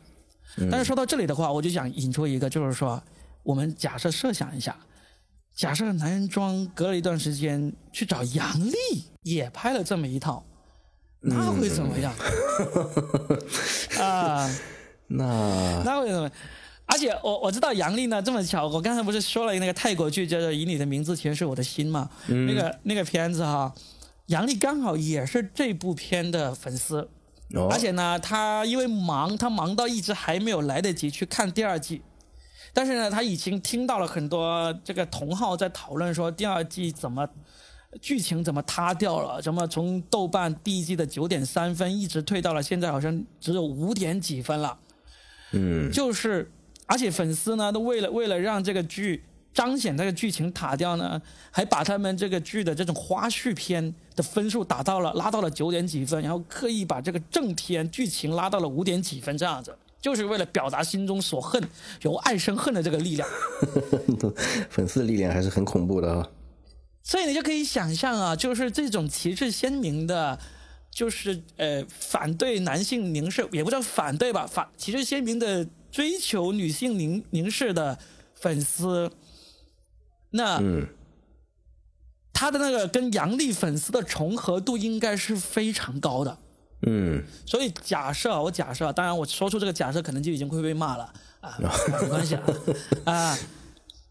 [0.72, 3.02] 但是说到这里的话，我就想引出一个，就是说，
[3.44, 4.78] 我们假设设想一下，
[5.54, 8.74] 假设男人装隔了一段时间去找杨笠
[9.24, 10.46] 也拍了这么一套，
[11.20, 12.14] 那会怎么样？
[14.00, 14.50] 啊，
[15.08, 16.32] 那那会怎么？
[16.86, 22.10] 而且我我知道杨丽呢这么巧，我刚才不是说了那个泰国剧叫做《以你的名字诠释我的心》嘛？
[22.28, 23.74] 那个那个片子哈，
[24.28, 27.10] 杨丽刚好也是这部片的粉丝。
[27.70, 32.02] 而且呢，他因为忙，他忙到一直还没有来得及去看第二季。
[32.74, 37.26] 但是呢，他已经听到了很多这个同号在讨论说第二季怎么
[38.02, 44.78] 剧情怎么塌掉了，怎么从豆瓣第一季的九点三分一直退到了现在好像只有五点几分了。
[45.54, 46.52] 嗯，就是
[46.86, 49.24] 而且粉丝呢都为了为了让这个剧。
[49.56, 61.64] 彰显这个剧情塔掉呢，还把他们这个剧的这种花絮片的分数打到了拉到了九点几分，然后刻意把这个正片剧情拉到了五点几分，这样子就是为了表达心中所恨，
[62.02, 63.26] 由爱生恨的这个力量。
[64.70, 66.30] 粉丝的力量还是很恐怖的啊！
[67.02, 70.38] 所以你就可以想象啊，就是这种旗帜鲜明的，
[70.92, 75.66] 就是呃反对男性凝视，也不叫反对吧，反旗帜鲜明的
[75.96, 77.98] 追求女性凝凝视的
[78.34, 79.10] 粉丝。
[80.32, 80.62] 那，
[82.34, 86.38] 他的那个跟杨笠粉丝的重合度应该是非常高的。
[86.86, 91.58] 嗯，所以假设我假设，当然我说出这个假设可能就已经会被骂了啊，
[92.02, 92.44] 没关系啊，
[93.06, 93.38] 啊，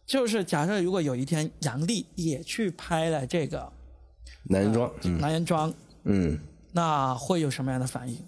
[0.07, 3.71] 就是假设如果有一天杨笠也去拍了这个
[4.45, 6.39] 男人装，男人装，嗯，
[6.73, 8.19] 那会有什么样的反应？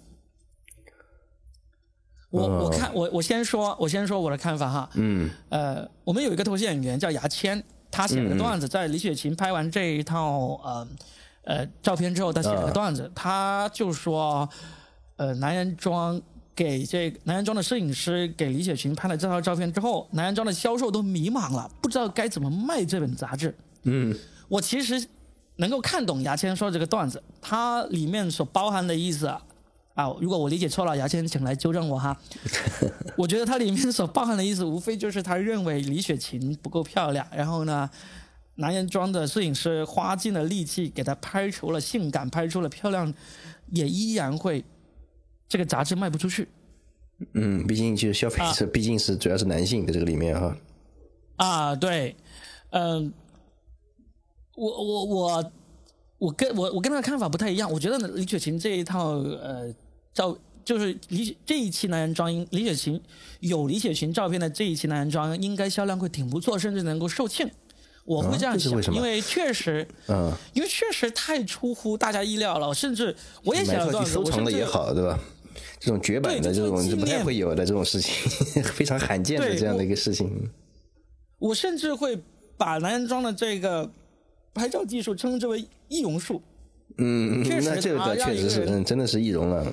[2.29, 7.63] 我我看我我先说我先说我的看法哈，嗯，呃，我们有一个脱线演员叫牙签。
[7.89, 10.87] 他写了个段子，在李雪琴拍完这一套呃
[11.45, 14.47] 呃照片之后，他写了个段子，他就说，
[15.15, 16.21] 呃，男人装
[16.53, 23.55] 给这个男人装的摄影师给李雪琴拍了这套照片之后，男人装的销售都迷茫了，不知道该怎么卖这本杂志。
[23.83, 24.13] 嗯，
[24.49, 25.07] 我其实
[25.55, 29.27] 能够看懂牙签说这个段子，它里面所包含的意思。
[29.27, 29.41] 啊，
[30.21, 32.15] 如果我理解错了，牙签请来纠正我哈。
[33.17, 37.89] 我觉得它里面所包含的意思，无非就是他认为李雪琴不够漂亮，然后呢，
[38.57, 43.11] 男人装的摄影师花尽了力气给她拍出了性感，拍出了漂亮，
[43.71, 44.63] 也依然会
[45.49, 46.47] 这个杂志卖不出去。
[47.33, 50.55] 嗯，毕竟就是消费者毕竟是主要是男性的这个里面哈。
[51.37, 52.15] 啊，对，
[52.69, 53.11] 嗯，
[54.55, 55.51] 我我我
[56.19, 59.73] 我跟我我跟他的看法不太一样，我觉得李雪琴这一套呃。
[60.17, 62.99] 照就是李这一期男人装，李雪琴
[63.39, 67.47] 有李雪琴照片的这一期男人装，应该销量会挺不错，甚至能够售罄。
[68.03, 75.19] 我会这样想，因为确实，嗯，因为确实太出乎大家意料了，甚至我也想到，收藏的也好，对吧？
[75.79, 80.49] 这种绝版的这种是不太会有的这种事情， 非常罕见的这样的一个事情。
[81.37, 82.17] 我甚至会
[82.57, 83.87] 把男人装的这个
[84.53, 86.41] 拍照技术称之为易容术。
[86.97, 89.65] 嗯，那这个确实是，嗯，真的是易容了。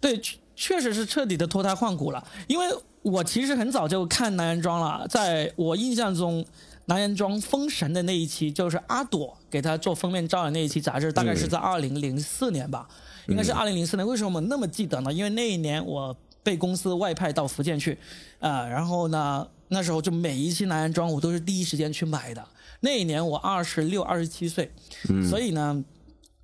[0.00, 2.26] 对，确确实是彻底的脱胎换骨了。
[2.46, 2.66] 因为
[3.02, 6.44] 我其实很早就看男人装了，在我印象中，
[6.86, 12.88] 男人装封神的那一期，就是阿朵给他做封面照的那一期杂志，大概是在二零零四年吧，
[13.28, 14.06] 应该是二零零四年。
[14.06, 15.12] 为什么那么记得呢？
[15.12, 17.96] 因为那一年我被公司外派到福建去，
[18.38, 22.46] 啊，然后呢，那时候就每一期男人装我都是第一时间去买的。
[22.80, 24.70] 那一年我二十六、二十七岁，
[25.28, 25.84] 所以呢，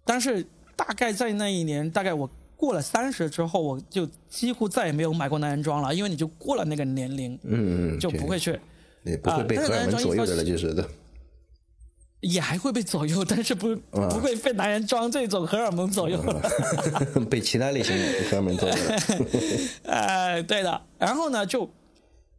[0.05, 2.31] 但是大概在那一年，大概我。
[2.57, 8.59] 过了三十之后，我就几乎再也没有买过男人装了，因为你就过了那个年龄，嗯嗯，就不会去，
[9.05, 10.89] 也不会被荷尔蒙左右的了，就是的，
[12.21, 16.43] 也还会被左右，但是不不会被男人装这种荷尔蒙左右了，
[17.31, 18.75] 被其他类型的荷尔蒙左右。
[19.85, 20.83] 呃，对的。
[20.99, 21.71] 然后呢，就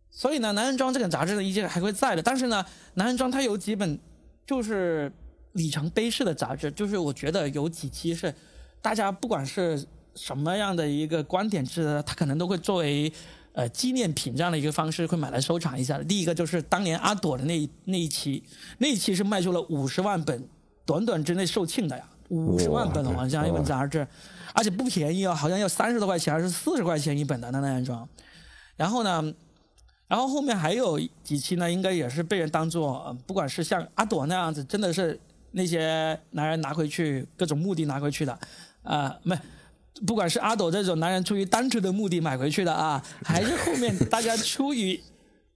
[0.10, 2.23] 所以呢，男人装这个杂志呢，依旧还会在的。
[2.23, 3.99] 但是呢，男人装它有几本
[4.47, 5.12] 就是
[5.53, 8.34] 里程碑式的杂志，就是我觉得有几期是
[8.82, 9.86] 大家不管是
[10.17, 13.12] 什么样的一个观点是，他可能都会作为
[13.53, 15.97] 呃纪念品这样的一个方式会买来收藏一下。
[16.03, 18.43] 第一个就是当年阿朵的那那一期，
[18.80, 20.49] 那一期是卖出了五十万本，
[20.86, 24.06] 短短之内售罄的呀，五十万本好像一本杂志，
[24.53, 28.08] 而且不便宜哦，好像要三十多块钱还是四十块钱一本的那样装。
[28.75, 29.33] 然后呢，
[30.08, 35.19] 然后后面还有几期呢，应该也是被人当做，不管是像阿朵那样子，真的是
[35.52, 38.37] 那些男人拿回去各种目的拿回去的，
[38.83, 39.37] 啊，没。
[40.06, 45.02] 不管是阿斗这种男人出于单纯的目的买回去的啊， 还是后面大家出于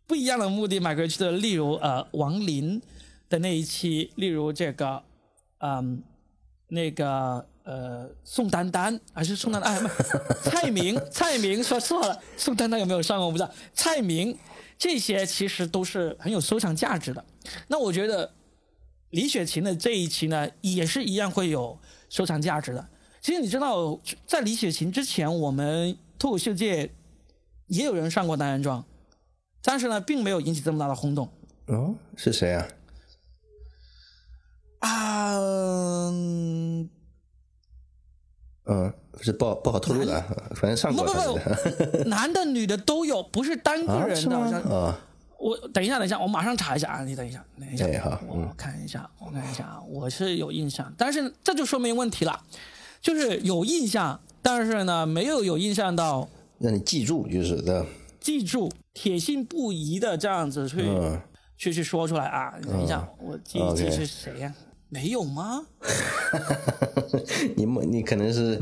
[0.07, 2.81] 不一样的目的买回去的，例如呃王林
[3.29, 5.01] 的那一期，例如这个
[5.59, 6.01] 嗯、
[6.69, 9.79] 那个呃宋丹丹还是宋丹丹，
[10.43, 14.35] 蔡明 蔡明说错了，宋丹丹有没有上过我不知道，蔡明
[14.77, 17.23] 这些其实都是很有收藏价值的。
[17.67, 18.31] 那我觉得
[19.11, 21.77] 李雪琴的这一期呢，也是一样会有
[22.09, 22.87] 收藏价值的。
[23.22, 26.91] 其实你知道，在李雪琴之前，我们脱口秀界
[27.67, 28.84] 也有人上过单人装，
[29.63, 31.30] 但是呢，并没有引起这么大的轰动
[31.67, 32.67] 哦，是谁啊？
[34.80, 35.38] 啊。
[36.13, 36.89] 嗯
[38.65, 44.97] 嗯，是不好不好透露的啊，反正上过不不不， 男的女的都有，不是单个啊，人的。
[45.38, 47.03] 我等一下，等一下，我马上查一下啊！
[47.03, 52.43] 你等一下，等一下，我看一下，我看一下啊，我是有印象，但是这就说明问题了，
[53.01, 56.29] 就是有印象，但是呢，没有有印象到
[56.59, 57.85] 让你记住就是的，
[58.19, 61.19] 记住，铁信不移的这样子去、嗯，
[61.57, 62.53] 去去说出来啊！
[62.61, 64.53] 你等一下，我记一记是谁呀、
[64.93, 65.65] 没有吗？
[67.55, 68.59] 你梦你可能是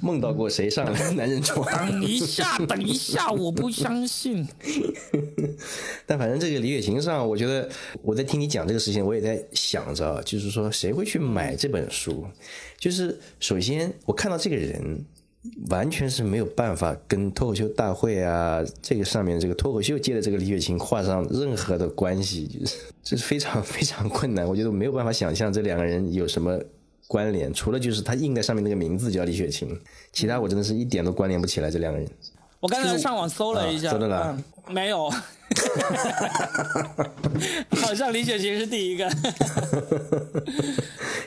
[0.00, 4.46] 梦到过谁上了男人床，等一下，等一下，我不相信。
[6.06, 7.66] 但反正这个李雪琴上，我觉得
[8.02, 12.26] 我在听你讲这个事情，我也在想着，啊就是说谁会去买这本书？
[12.78, 15.02] 就是首先我看到这个人。
[15.70, 24.46] 完全是没有办法跟脱口秀大会啊这个上面这个脱口秀界的这个李雪琴画上任何的关系，就是这是非常非常困难。
[24.46, 26.56] 我觉得我没有办法想象这两个人有什么
[27.08, 29.76] 关联，除了就是他印在上面那个名字叫李雪琴，
[30.12, 32.08] 其他我真的是一点都关联不起来这两个人。
[32.60, 34.38] 我刚才上网搜了一下，啊搜的了
[34.68, 35.10] 嗯，没有，
[37.82, 39.10] 好像李雪琴是第一个，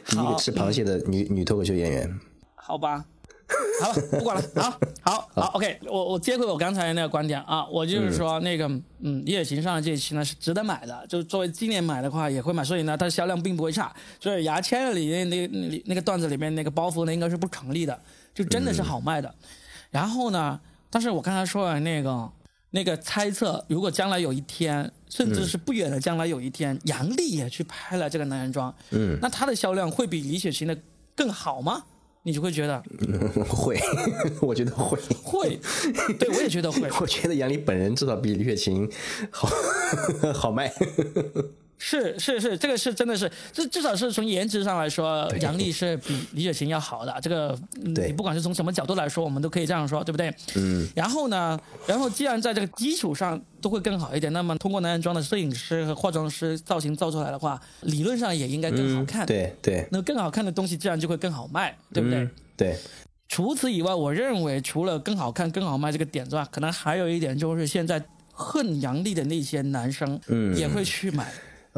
[0.07, 2.17] 第一个吃螃蟹的女女脱口秀演员，
[2.55, 3.03] 好吧。
[3.81, 8.67] 好了，不管了，好， 好，好，OK，我我接回我刚才那个观点啊，我就是说那个，
[9.01, 17.99] 嗯，李雪琴上的这一期呢是值得买的，就作为今年买的话也会买，所以呢它的销量并不会差，所以牙签里面那那那个段子里面那个包袱呢应该是不成立的，
[18.33, 19.33] 就真的是好卖的。
[19.91, 22.29] 然后呢，但是我刚才说的那个
[22.71, 30.75] 那个猜测，如果将来有一天，甚至是不远的将来有一天，杨笠也去拍了这个男人装，嗯，那他的销量会比李雪琴的
[31.15, 31.83] 更好吗？
[32.25, 32.81] 你就会觉得
[33.47, 33.79] 会，
[34.41, 34.97] 我觉得会。
[35.23, 35.59] 会，
[36.17, 38.89] 对我也觉得会，我觉得杨笠本人至少比李雪琴
[39.29, 39.47] 好
[40.33, 40.73] 好卖。
[41.77, 47.13] 是是是，这个是真的是，至至少是从颜值上来说，杨笠是比李雪琴要好的。
[47.21, 50.33] 这个，你不管是从什么角度来说，我们都可以这样说，对不对？
[50.55, 50.87] 嗯。
[50.95, 59.25] 然后呢，然后既然在这个基础上都会更好一点，那么通过男人装的摄影师和化妆师造型造出来的话，理论上也应该更好看。
[59.25, 62.19] 嗯、对对，那更好看的东西自然就会更好卖，对不对？
[62.19, 62.77] 嗯、对，
[63.27, 68.01] 除此以外，我认为除了更好看、更好卖这个点之外，可能还有一点就是现在
[68.31, 71.25] 恨杨笠的那些男生，嗯也会去买。
[71.25, 71.31] 嗯，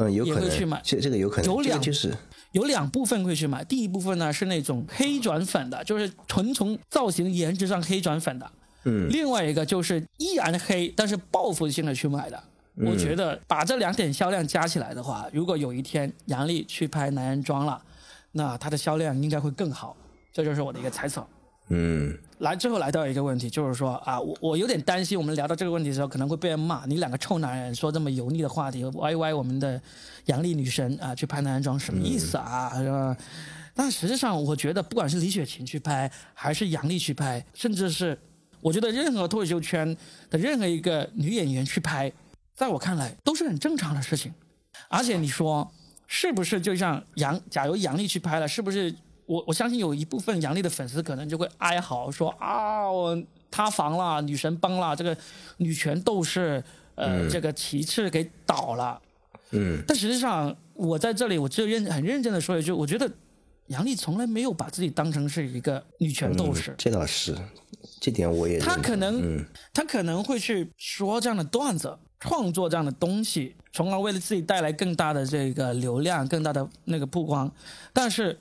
[0.06, 2.14] 有可能也会去买这这个有可能，有两这个就是
[2.52, 8.46] 有两部分会去买，第一部分呢是那种黑转粉的，就是纯从造型颜值上黑转粉的；
[8.84, 12.42] 嗯另外一个就是依然黑，但是报复性的去买的。
[12.80, 17.82] 我觉得把这两点销量加起来的话，如果有一天杨笠去拍男人装了，
[18.30, 19.96] 那它的销量应该会更好。
[20.32, 21.26] 这就是我的一个猜测。
[21.70, 29.80] 嗯来最后来到一个问题，就是说啊，我我有点担心，我们聊到这个问题的时候，可能会被人骂，你两个臭男人说这么油腻的话题，歪歪我们的
[30.26, 32.72] 杨丽女神啊，去拍男人装什么意思啊？
[32.76, 33.16] 是吧？
[33.74, 38.16] 但实际上，我觉得不管是李雪琴去拍，还是杨丽去拍，甚至是
[38.60, 39.96] 我觉得任何脱口秀圈
[40.30, 42.12] 的任何一个女演员去拍，
[42.54, 44.32] 在我看来都是很正常的事情。
[44.88, 45.68] 而且你说
[46.06, 48.94] 是不是就像杨，假如杨丽去拍了，是不是？
[49.28, 53.16] 我我相信有一部分杨笠的粉丝可能就会哀嚎说啊，我
[53.50, 55.16] 塌房了，女神崩了，这个
[55.58, 56.64] 女权斗士
[56.94, 59.00] 呃、这个旗帜给倒了。
[59.52, 63.08] 嗯但实际上，我在这里我只有认很认真的说一句，我觉得
[63.68, 66.72] 杨笠从来没有把自己当成是一个女权斗士。
[66.72, 67.36] 嗯这倒是，
[68.00, 77.50] 这点我也他可能、嗯他可能会去说这样的段子，创作这样的东西，从而为了自己带来更大的这个流量、更大的那个曝光。
[77.92, 78.36] 但是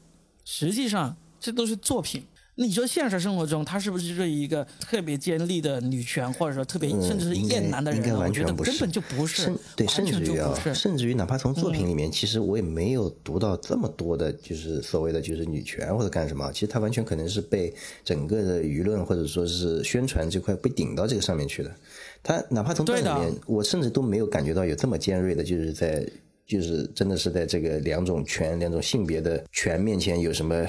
[0.49, 2.23] 实际上，这都是作品。
[2.55, 8.07] 你说现实生活中，她是不是就是一个特别尖利的女权，或者说特别、嗯甚至是厌男的人呢？
[8.07, 10.57] 应该完我觉得全不是根本就不是，对，甚至于啊。
[10.73, 16.49] 甚至于哪怕从作嗯品里面，其实我也没有读到这么多的，就是所谓的就是女权或者干什么。
[16.53, 17.71] 其实她完全可能是被
[18.05, 21.75] 整个的舆论或者说是宣传这块被顶到这个上面去的。
[22.23, 26.09] 她哪怕从这里面，我甚至都没有感觉到有这么尖锐的，就是在
[26.47, 30.65] 就是真的是在这个两种权、两种性别的权面前有什么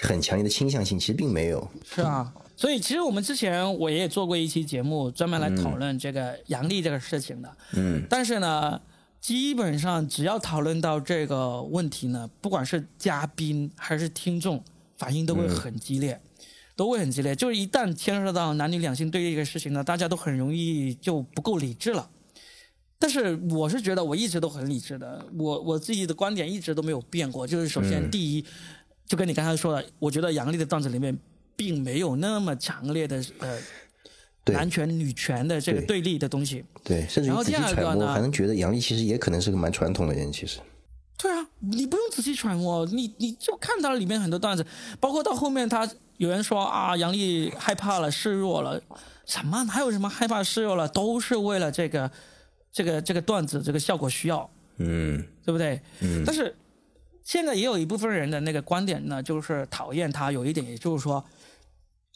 [0.00, 1.70] 很强烈的倾向性，其实并没有。
[1.84, 7.56] 是啊，所以其实我们之前我也做过一期节目，专门来讨论这个阳历这个事情的。
[7.74, 8.80] 嗯，但是呢，
[9.20, 14.62] 基本上只要讨论到这个问题呢，不管是嘉宾还是听众，
[14.96, 16.20] 反应都会很激烈，
[16.74, 17.36] 都会很激烈。
[17.36, 22.08] 就是一旦牵涉到男女两性对立这个事情呢，大家都很容易就不够理智了。
[23.02, 27.44] 但是我是觉得我一直都很理智的，我我自己的观点一直都没有变过。
[27.44, 28.44] 就是首先第一，
[29.08, 31.18] 就跟你刚才说的，我觉得杨笠的段子里面
[31.56, 33.58] 并没有那么强烈的呃
[34.52, 36.64] 男权女权的这个对对立的东西。
[36.84, 40.60] 对，甚至于然后仔细第二个揣摩，呢还能觉得杨笠其实也可能是个蛮传统的人，其实。
[41.18, 44.64] 对啊，你不用仔细揣摩，你你就看到了里面很多段子，
[45.00, 48.80] 包括到后面他有人说啊，杨笠害怕了、示弱了，
[49.26, 52.08] 什么哪有什么害怕示弱了，都是为了这个
[52.72, 54.48] 这个这个段子这个效果需要，
[54.78, 55.80] 嗯对不对？
[56.00, 56.54] 嗯但是
[57.22, 61.24] 现在也有一部分人的那个观点呢，就是讨厌他，有一点也就是说，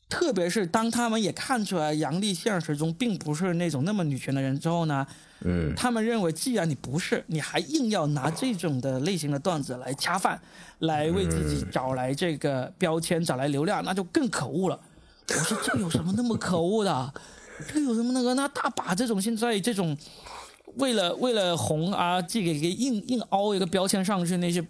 [0.08, 5.06] 特别是当他们也看出来杨丽现实中并不是那种那么女权的人之后呢，
[5.42, 10.40] 嗯他们认为，既然你不是，你还硬要拿这种的类型的段子来恰饭，
[10.78, 14.80] 来为自己找来这个标签，找来流量，那就更可恶了。
[15.28, 17.14] 我说这有什么那么可恶的？
[17.72, 18.34] 这有什么那个？
[18.34, 19.96] 那大把这种现在这种
[20.76, 24.66] 为了为了红啊，这个给硬硬凹一个标签上去，那些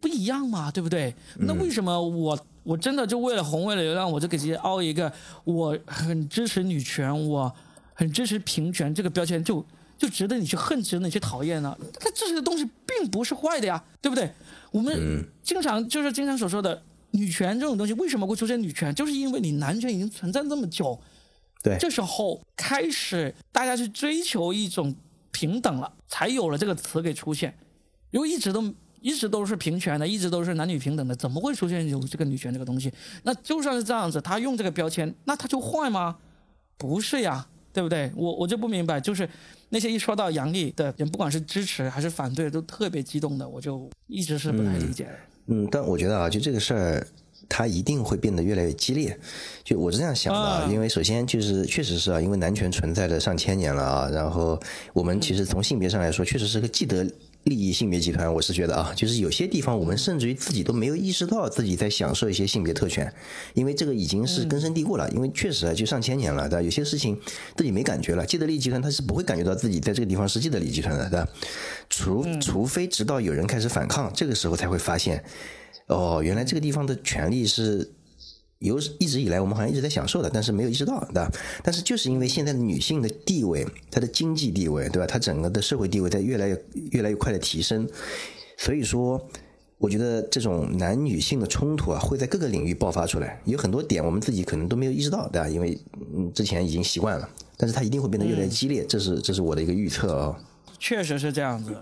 [0.00, 1.14] 不一样嘛，对不对？
[1.38, 5.12] 那为什么我我真的就为了红为了流量，我就给直接凹一个
[5.44, 7.52] 我很支持女权，我
[7.94, 9.64] 很支持平权这个标签就
[9.98, 11.76] 就值得你去恨，值得你去讨厌呢？
[11.98, 14.30] 它这些东西并不是坏的呀，对不对？
[14.70, 16.80] 我们经常就是经常所说的
[17.10, 18.94] 女权这种东西，为什么会出现女权？
[18.94, 20.98] 就是因为你男权已经存在这么久，
[21.62, 24.94] 对这时候开始大家去追求一种
[25.30, 27.54] 平等了，才有了这个词给出现。
[28.10, 32.92] 如果一直都一直都是平权的，一直都是男女平等的，怎么会出现有这个女权这个东西？
[33.22, 36.16] 那就算是这样子，他用这个标签，那他就坏吗？
[36.76, 38.10] 不是呀，对不对？
[38.16, 39.28] 我我就不明白，就是
[39.68, 45.08] 那些一说到杨笠的人，不管是支持还是反对，都特别激动的，我就一直是不太理解。
[45.46, 47.06] 嗯，但我觉得啊，就这个事儿，
[47.50, 49.18] 它一定会变得越来越激烈。
[49.62, 54.58] 就我是这样想的因为首先就是确实是啊，因为男权存在了上千年了啊，然后
[54.94, 57.04] 我们其实从性别上来说，确实是个既得
[57.44, 58.32] 利益性别集团。
[58.32, 63.12] 我是觉得啊，就是有些地方我们甚至于自己都没有意识到自己在享受一些性别特权，
[63.54, 65.10] 因为这个已经是根深蒂固了。
[65.10, 66.62] 因为确实啊，就上千年了，对吧？
[66.62, 67.18] 有些事情
[67.56, 71.28] 自己没感觉了，既得利益集团他是不会感觉到自己在这个地方是既得利益集团的，对吧？
[71.88, 75.24] 除除非直到有人开始反抗，这个时候才会发现。
[75.90, 77.90] 哦，原来这个地方的权利是
[78.60, 81.30] 有一直以来我们好像一直在享受的，但是没有意识到，对吧？
[81.62, 85.06] 但是就是因为现在的女性的地位，她的经济地位，对吧？
[85.06, 87.88] 她整个的社会地位在越来越越来越快的提升，
[88.56, 89.20] 所以说，
[89.78, 93.40] 我觉得这种男女性的冲突啊，会在各个领域爆发出来。
[93.46, 95.48] 有很多点我们自己可能都没有意识到，对吧？
[95.48, 95.76] 因为
[96.14, 100.38] 嗯之前已经习惯了，但是它一定会变得越来越激烈，这是这是我的一个预测啊、
[100.78, 101.76] 确实是这样子，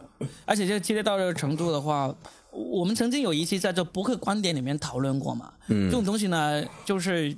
[0.46, 2.14] 而且这激烈到这个程度的话，
[2.50, 5.52] 我们曾经有一期在这博客观点里面讨论过嘛。
[5.68, 7.36] 嗯，这种东西呢，就是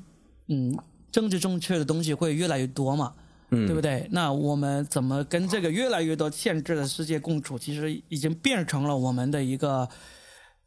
[0.49, 0.77] 嗯，
[1.11, 3.15] 政治正确的东西会越来越多嘛。
[3.53, 4.07] 嗯，对不对？
[4.13, 7.59] 那我们怎么跟这个越来越多限制的世界共处？
[7.59, 9.89] 其实已经变成了我们的一个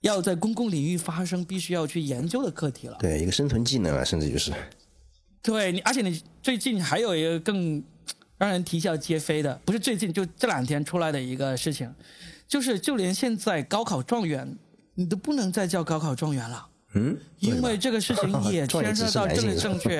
[0.01, 2.97] 要在公共领域发生、必须要去研究的课题了。
[2.99, 4.51] 对，一个生存技能啊，甚至就是。
[5.41, 7.81] 对你，而且你最近还有一个更
[8.37, 11.89] 让人啼笑皆非的，不是最近，就这两天出来的一个事情，
[12.47, 14.57] 就是就连现在高考状元，
[14.95, 16.67] 你都不能再叫高考状元了。
[16.95, 19.99] 嗯，因为这个事情也 牵涉到政治正确，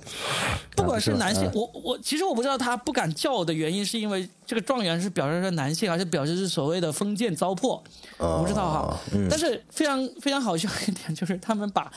[0.76, 7.80] 不管是男性，啊我我其实我不知道他不敢叫我的原因，是因为这个状元是表示是男性，还是表示是所谓的封建糟粕，
[8.18, 9.00] 我不知道哈。
[9.30, 11.90] 但是非常非常好笑一点就是他们把，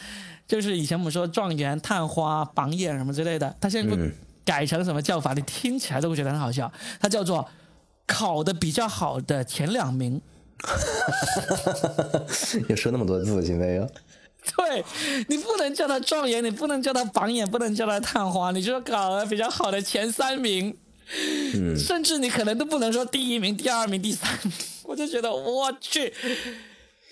[0.47, 4.01] 就是以前我们说状元、探花、榜眼什么之类的，他现在不
[4.45, 5.33] 改成什么叫法？
[5.33, 6.71] 你听起来都会觉得很好笑，
[7.01, 7.45] 他叫做
[8.11, 10.21] 考的比较好的前两名。
[12.69, 13.87] 要说那么多字，现在要。
[14.57, 14.83] 对
[15.27, 20.75] 你不能叫他状元，你不能叫他榜眼，不能叫他探花，你就考了比较好的前三名，
[21.53, 24.51] 嗯，甚至你可能都不能说第一名、第二名、第三名。
[24.83, 26.11] 我就觉得我去，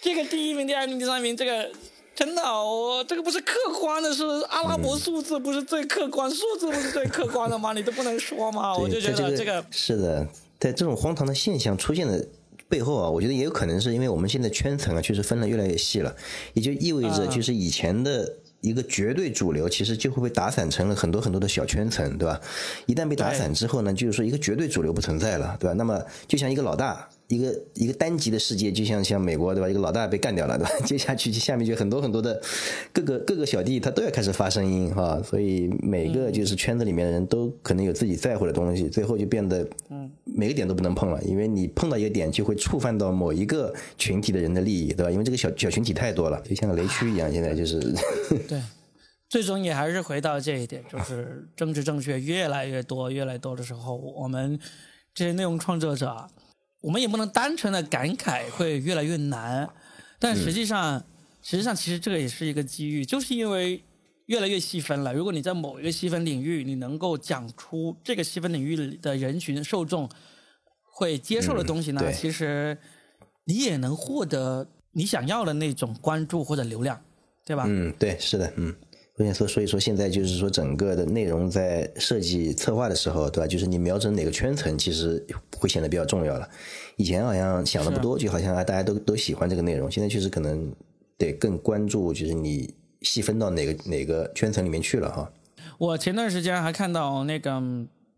[0.01, 1.69] 这个第一名、第二名、第三名，这个
[2.15, 7.73] 真的我这个不是客观的，是阿拉伯数字不是最客观，数字不是最客观的吗？
[7.73, 8.75] 你都不能说吗？
[8.75, 10.27] 我就觉对得这个是的，
[10.59, 12.27] 在这种荒唐的现象出现的
[12.67, 16.15] 背后啊，我觉得也有可能是因为我们现在圈层啊，确实分的越来越细了，
[16.53, 18.35] 也就意味着啊就是以前的。
[18.61, 22.41] 一个绝对主流，其实就会被打散成了很多很多的小圈层，对吧？
[22.87, 25.73] 一旦被打散之后呢，就是说一个绝对主流不存在了，对吧？
[25.77, 29.69] 那么就像一个老大，一个一个单极的世界，就像像美国对吧？
[29.69, 30.71] 一个老大被干掉了对吧？
[30.85, 32.41] 接下去下面就很多很多的
[32.91, 45.11] 各个各个小弟他都要开始发声音哈，所以每个就是圈子里面的人都可能有自己在乎的东西，最后就变得嗯每个点都不能碰了，因为你碰到一个点就会触犯到某一个群体的人的利益对吧？
[45.11, 47.79] 因为这个小小群体太多了，就像个雷区一样，现在就是
[48.49, 48.59] 对。
[49.29, 54.59] 最终也还是回到这一点，就是政治正确越来越多、越来越多的时候，我们
[55.13, 56.27] 这些内容创作者，
[56.81, 59.69] 我们也不能单纯的感慨会越来越难，
[60.17, 61.03] 但实际上，
[61.41, 63.83] 实际上其实这个也是一个机遇，就是因为
[64.27, 65.13] 越来越细分了。
[65.13, 70.09] 如果你在某一个细分领域，你能够讲出这个细分领域的人群受众
[70.93, 72.77] 会接受的东西呢，其实
[73.45, 77.01] 你也能获得你想要的那种关注或者流量，
[77.45, 77.65] 对吧？
[77.67, 78.75] 嗯，对，是的，嗯。
[79.19, 83.47] 所以说，所以说现在就是说，整个的内容在设计策划的时候，对吧？
[83.47, 85.21] 就是你瞄准哪个圈层，其实
[85.57, 86.47] 会显得比较重要了。
[86.95, 89.91] 以前好像想的不多，就好像啊，大家都都喜欢这个内容。
[89.91, 90.73] 现在确实可能
[91.17, 95.29] 得更关注，就是你细分到哪个哪个圈层里面去了哈。
[95.77, 97.51] 我前段时间还看到那个，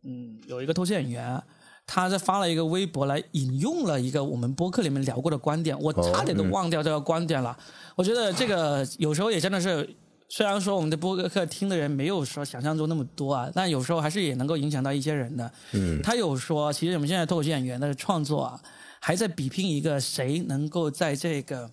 [0.03, 1.41] 嗯，有一个脱线演员，
[1.87, 7.57] 他在发了一个微博来引用了一个我们播客里面聊过的观点，我差点都忘掉这个观点了。
[7.95, 9.89] 我觉得这个有时候也真的是。
[10.33, 15.51] 虽然说我们的播客听的人没有说想象中那么多啊，但有时候还是也能够影响到一些人的。
[15.73, 18.61] 嗯，他有说，其实我们现在脱口秀演员的创作啊，
[19.01, 21.69] 还在比拼一个谁能够在这个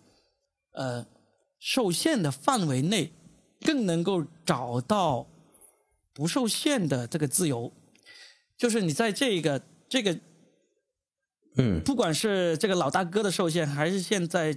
[0.73, 1.07] 呃
[1.61, 3.13] 受限的范围内，
[3.61, 5.25] 更能够找到
[6.13, 7.73] 不受限的这个自由。
[8.57, 10.19] 就是你在这个这个，
[11.59, 14.57] 嗯，不管是这个老大哥的受限，还是现在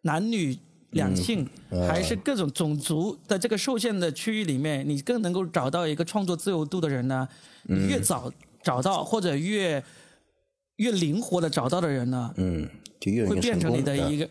[0.00, 0.58] 男女。
[0.90, 1.48] 两性
[1.88, 7.28] 还是各种种族的这个受限的区域里面，你更能够找到一个创作自由度的人呢？
[7.68, 8.32] 越早
[8.62, 9.82] 找到或者越
[10.76, 12.32] 越灵活的找到的人呢？
[12.36, 12.68] 嗯，
[13.00, 14.28] 就越会变成你的一个，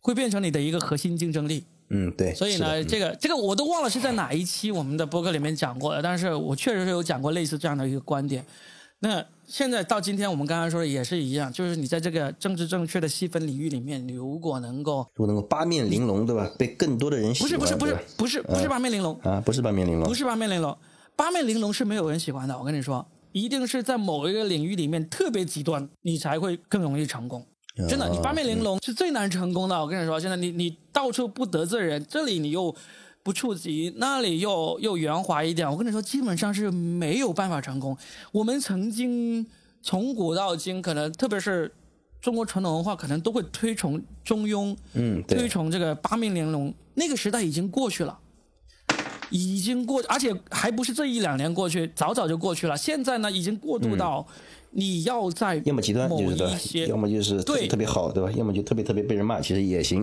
[0.00, 1.64] 会变成你的一个核心竞争力。
[1.90, 2.34] 嗯，对。
[2.34, 8.44] 所以呢，这个这个我都忘了是在哪一期我们的博客里面讲过的，但是我确实是有讲过类似这样的一个观点。
[9.00, 16.50] 那现在到今天，我们刚刚说的也是一样，就是你在这个政治正确的细分领域里面，你如果能够，如果能够八面玲珑，对吧？
[16.58, 20.76] 被更多的人喜欢，不是不是不是不是不是八面玲珑啊，不是八面玲珑，不是八面玲珑，
[21.16, 22.58] 八面玲珑是没有人喜欢的。
[22.58, 27.42] 我跟你说，一定是在某一个领域里面特别极端，你才会更容易成功。
[27.88, 29.80] 真的，你八面玲珑是最难成功的。
[29.80, 32.74] 我跟你说，现在你你到处不得罪人，这里你又。
[33.28, 37.94] 不触及那里又又圆滑一点，我跟你说，基本上是没有办法成功。
[38.32, 39.46] 我们曾经
[39.82, 41.70] 从古到今，可能特别是
[42.22, 46.72] 中国传统文化，可能都会推崇中庸，嗯，推崇这个八面玲珑。
[46.94, 48.18] 那个时代已经过去了，
[49.28, 52.74] 已经过，而且还不是这一两年过去，早早就过去了。
[52.78, 54.26] 现在呢，已经过渡到
[54.70, 58.32] 你要在要么极端就是要么就是对特别好，对吧？
[58.32, 60.02] 要么就特别特别被人骂，其实也行。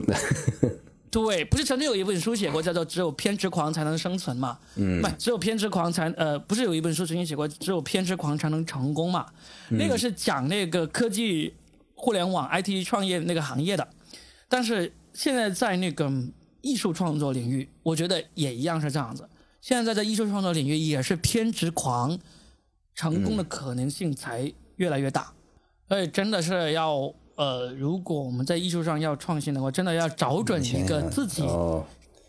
[1.23, 4.59] 对，不是曾经有一本书写过，叫做“只有偏执狂才能生存”嘛？
[4.75, 9.25] 嗯，不，只有偏执狂才呃，不是有一本书曾经写过“只有偏执狂才能成功”嘛？
[9.69, 11.53] 那个是讲那个科技、
[11.93, 13.87] 互联网、IT 创业那个行业的。
[14.49, 16.11] 但是现在在那个
[16.59, 19.25] 艺术创作领域，我觉得也一样是这样子。
[19.61, 22.19] 现在在艺术创作领域，也是偏执狂
[22.93, 25.31] 成功的可能性才越来越大。
[25.87, 27.13] 所以真的是要。
[27.35, 31.43] 呃，如果我们在艺术上要创新的话，真的要找准一个自己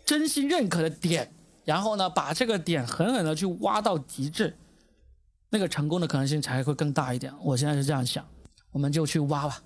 [0.05, 1.31] 真心认可的点，
[1.65, 4.55] 然后呢，把这个点狠狠的去挖到极致，
[5.49, 7.33] 那个成功的可能性才会更大一点。
[7.41, 8.25] 我现在是这样想，
[8.71, 9.63] 我们就去挖吧，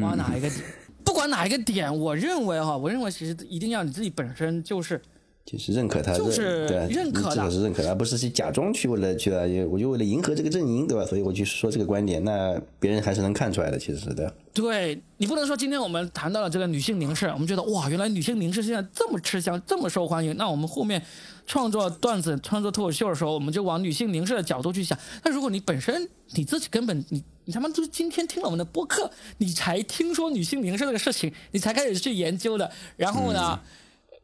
[0.00, 0.62] 挖哪一个点，
[1.04, 5.00] 不管哪一个点，我认为哈，我认为其实一定要你自己本身就是。
[5.46, 11.06] 就是认可他，就是认可至少是认可，而不是去假装去为了去啊，我就为了迎合这个阵营，对吧？
[11.06, 14.34] 所以我去说这个观点，那别人还是能看出来的，其实是的。
[14.52, 21.00] 对你不能说今天我们谈到了这个女性凝视，我们觉得哇，原来女性凝视现在这么吃香，这么受欢迎，那我们后面
[21.46, 24.98] 创作段子、创作脱口秀的时候，我们就往女性凝视的角度去想。
[25.22, 33.60] 那如果你本身你自己根本你你他妈就是今天听了我们的播客，你才听说女性凝视这个事情，你才开始去研究的，然后呢？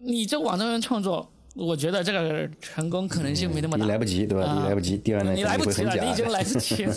[0.05, 3.84] 你这网站上创作，我觉得这个成功可能性没那么大。
[3.84, 4.53] 你来不及，对吧？
[4.53, 4.98] 你来不及。
[4.98, 6.94] 第二呢，你来不及了，你已经来不及了。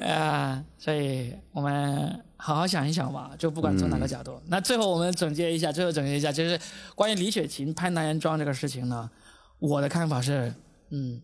[0.08, 4.40] 啊，所以我们好好想一想吧，就不管从哪个角度。
[4.46, 6.58] 那最后我们总结一下，最后总结一下，就是
[6.94, 9.10] 关于李雪琴拍男人装这个事情呢，
[9.58, 10.54] 我的看法是，
[10.90, 11.20] 嗯，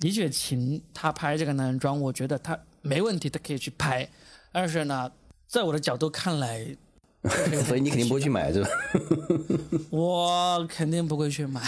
[0.00, 4.08] 李雪琴她拍这个男人装，我觉得她没问题，她可以去拍。
[4.50, 5.12] 但是呢，
[5.46, 6.76] 在我的角度看来。
[7.66, 8.68] 所以你肯定不会去买，是吧？
[9.90, 11.60] 我肯定不会去买，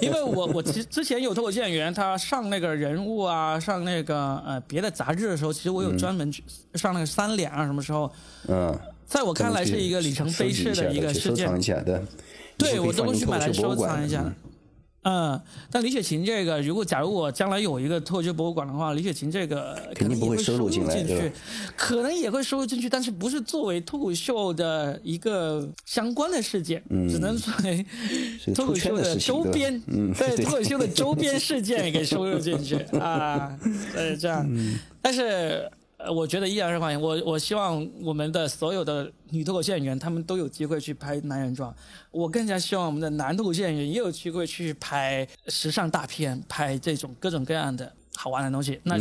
[0.00, 6.42] 因为我我其实之前有脱口秀演员，他上那个人物啊，上那个呃别的杂志的时候，其实我有专门去
[6.74, 8.10] 上那个三联啊，什么时候？
[8.48, 8.74] 嗯，
[9.06, 11.46] 在我看来是一个里程碑式的一个事件，
[11.84, 12.00] 对，
[12.56, 14.22] 对我都会去买来收藏一下。
[14.24, 14.34] 嗯，
[15.70, 21.30] 但李雪琴这个，如果假如我将来有一个脱口秀博物馆的话，李雪琴这个肯定不会收入进去，
[21.76, 27.86] 可能也会收入进去，但是不是作为脱口秀的一个相关的事件，只能作为
[28.54, 29.80] 脱口秀的周边，
[30.18, 33.56] 对脱口秀的周边事件给收入进去啊，
[33.94, 34.46] 呃，这样，
[35.00, 35.70] 但是。
[36.12, 41.74] 我觉得依然是欢迎，我我希望我们的所有的女脱口秀演员，她们都有机会去拍男人装。
[42.10, 48.80] 我更加希望我们的男脱口秀演员也有机会去拍时尚大片，拍这种各种各样的好玩的东西。
[48.82, 48.96] 那。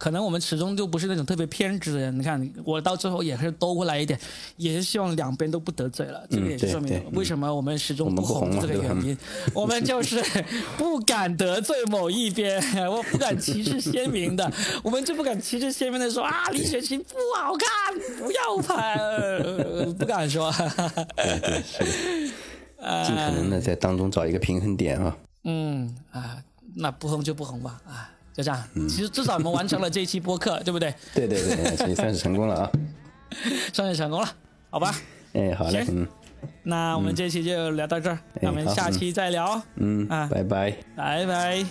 [0.00, 2.18] 可能我们始终就不是那种特别偏执的人。
[2.18, 4.18] 你看，我到最后也是兜过来一点，
[4.56, 6.26] 也是希望两边都不得罪了。
[6.30, 9.14] 这个也是说明为什么我们始终不红这个原因。
[9.52, 10.24] 我们就是
[10.78, 14.50] 不敢得罪某一边， 我不敢旗帜鲜明的，
[14.82, 18.98] 我们就不敢旗帜鲜明的说啊，李雪琴不好看，不要拍，
[19.98, 20.50] 不敢说。
[21.14, 21.78] 对对是
[22.78, 25.14] 的，尽可能的在当中找一个平衡点啊。
[25.44, 26.38] 嗯啊，
[26.76, 28.10] 那不红就不红吧啊。
[28.42, 30.94] 就这样，其实至少我们完成了这一期播客，对不对？
[31.14, 32.70] 对 对对，也算是成功了啊，
[33.72, 34.28] 算是成功了，
[34.70, 34.94] 好吧？
[35.34, 36.06] 哎，好嘞，嗯，
[36.62, 40.06] 那我们这期就聊到这儿，那我们下期再聊，嗯。
[40.08, 41.64] 啊，拜拜，拜拜。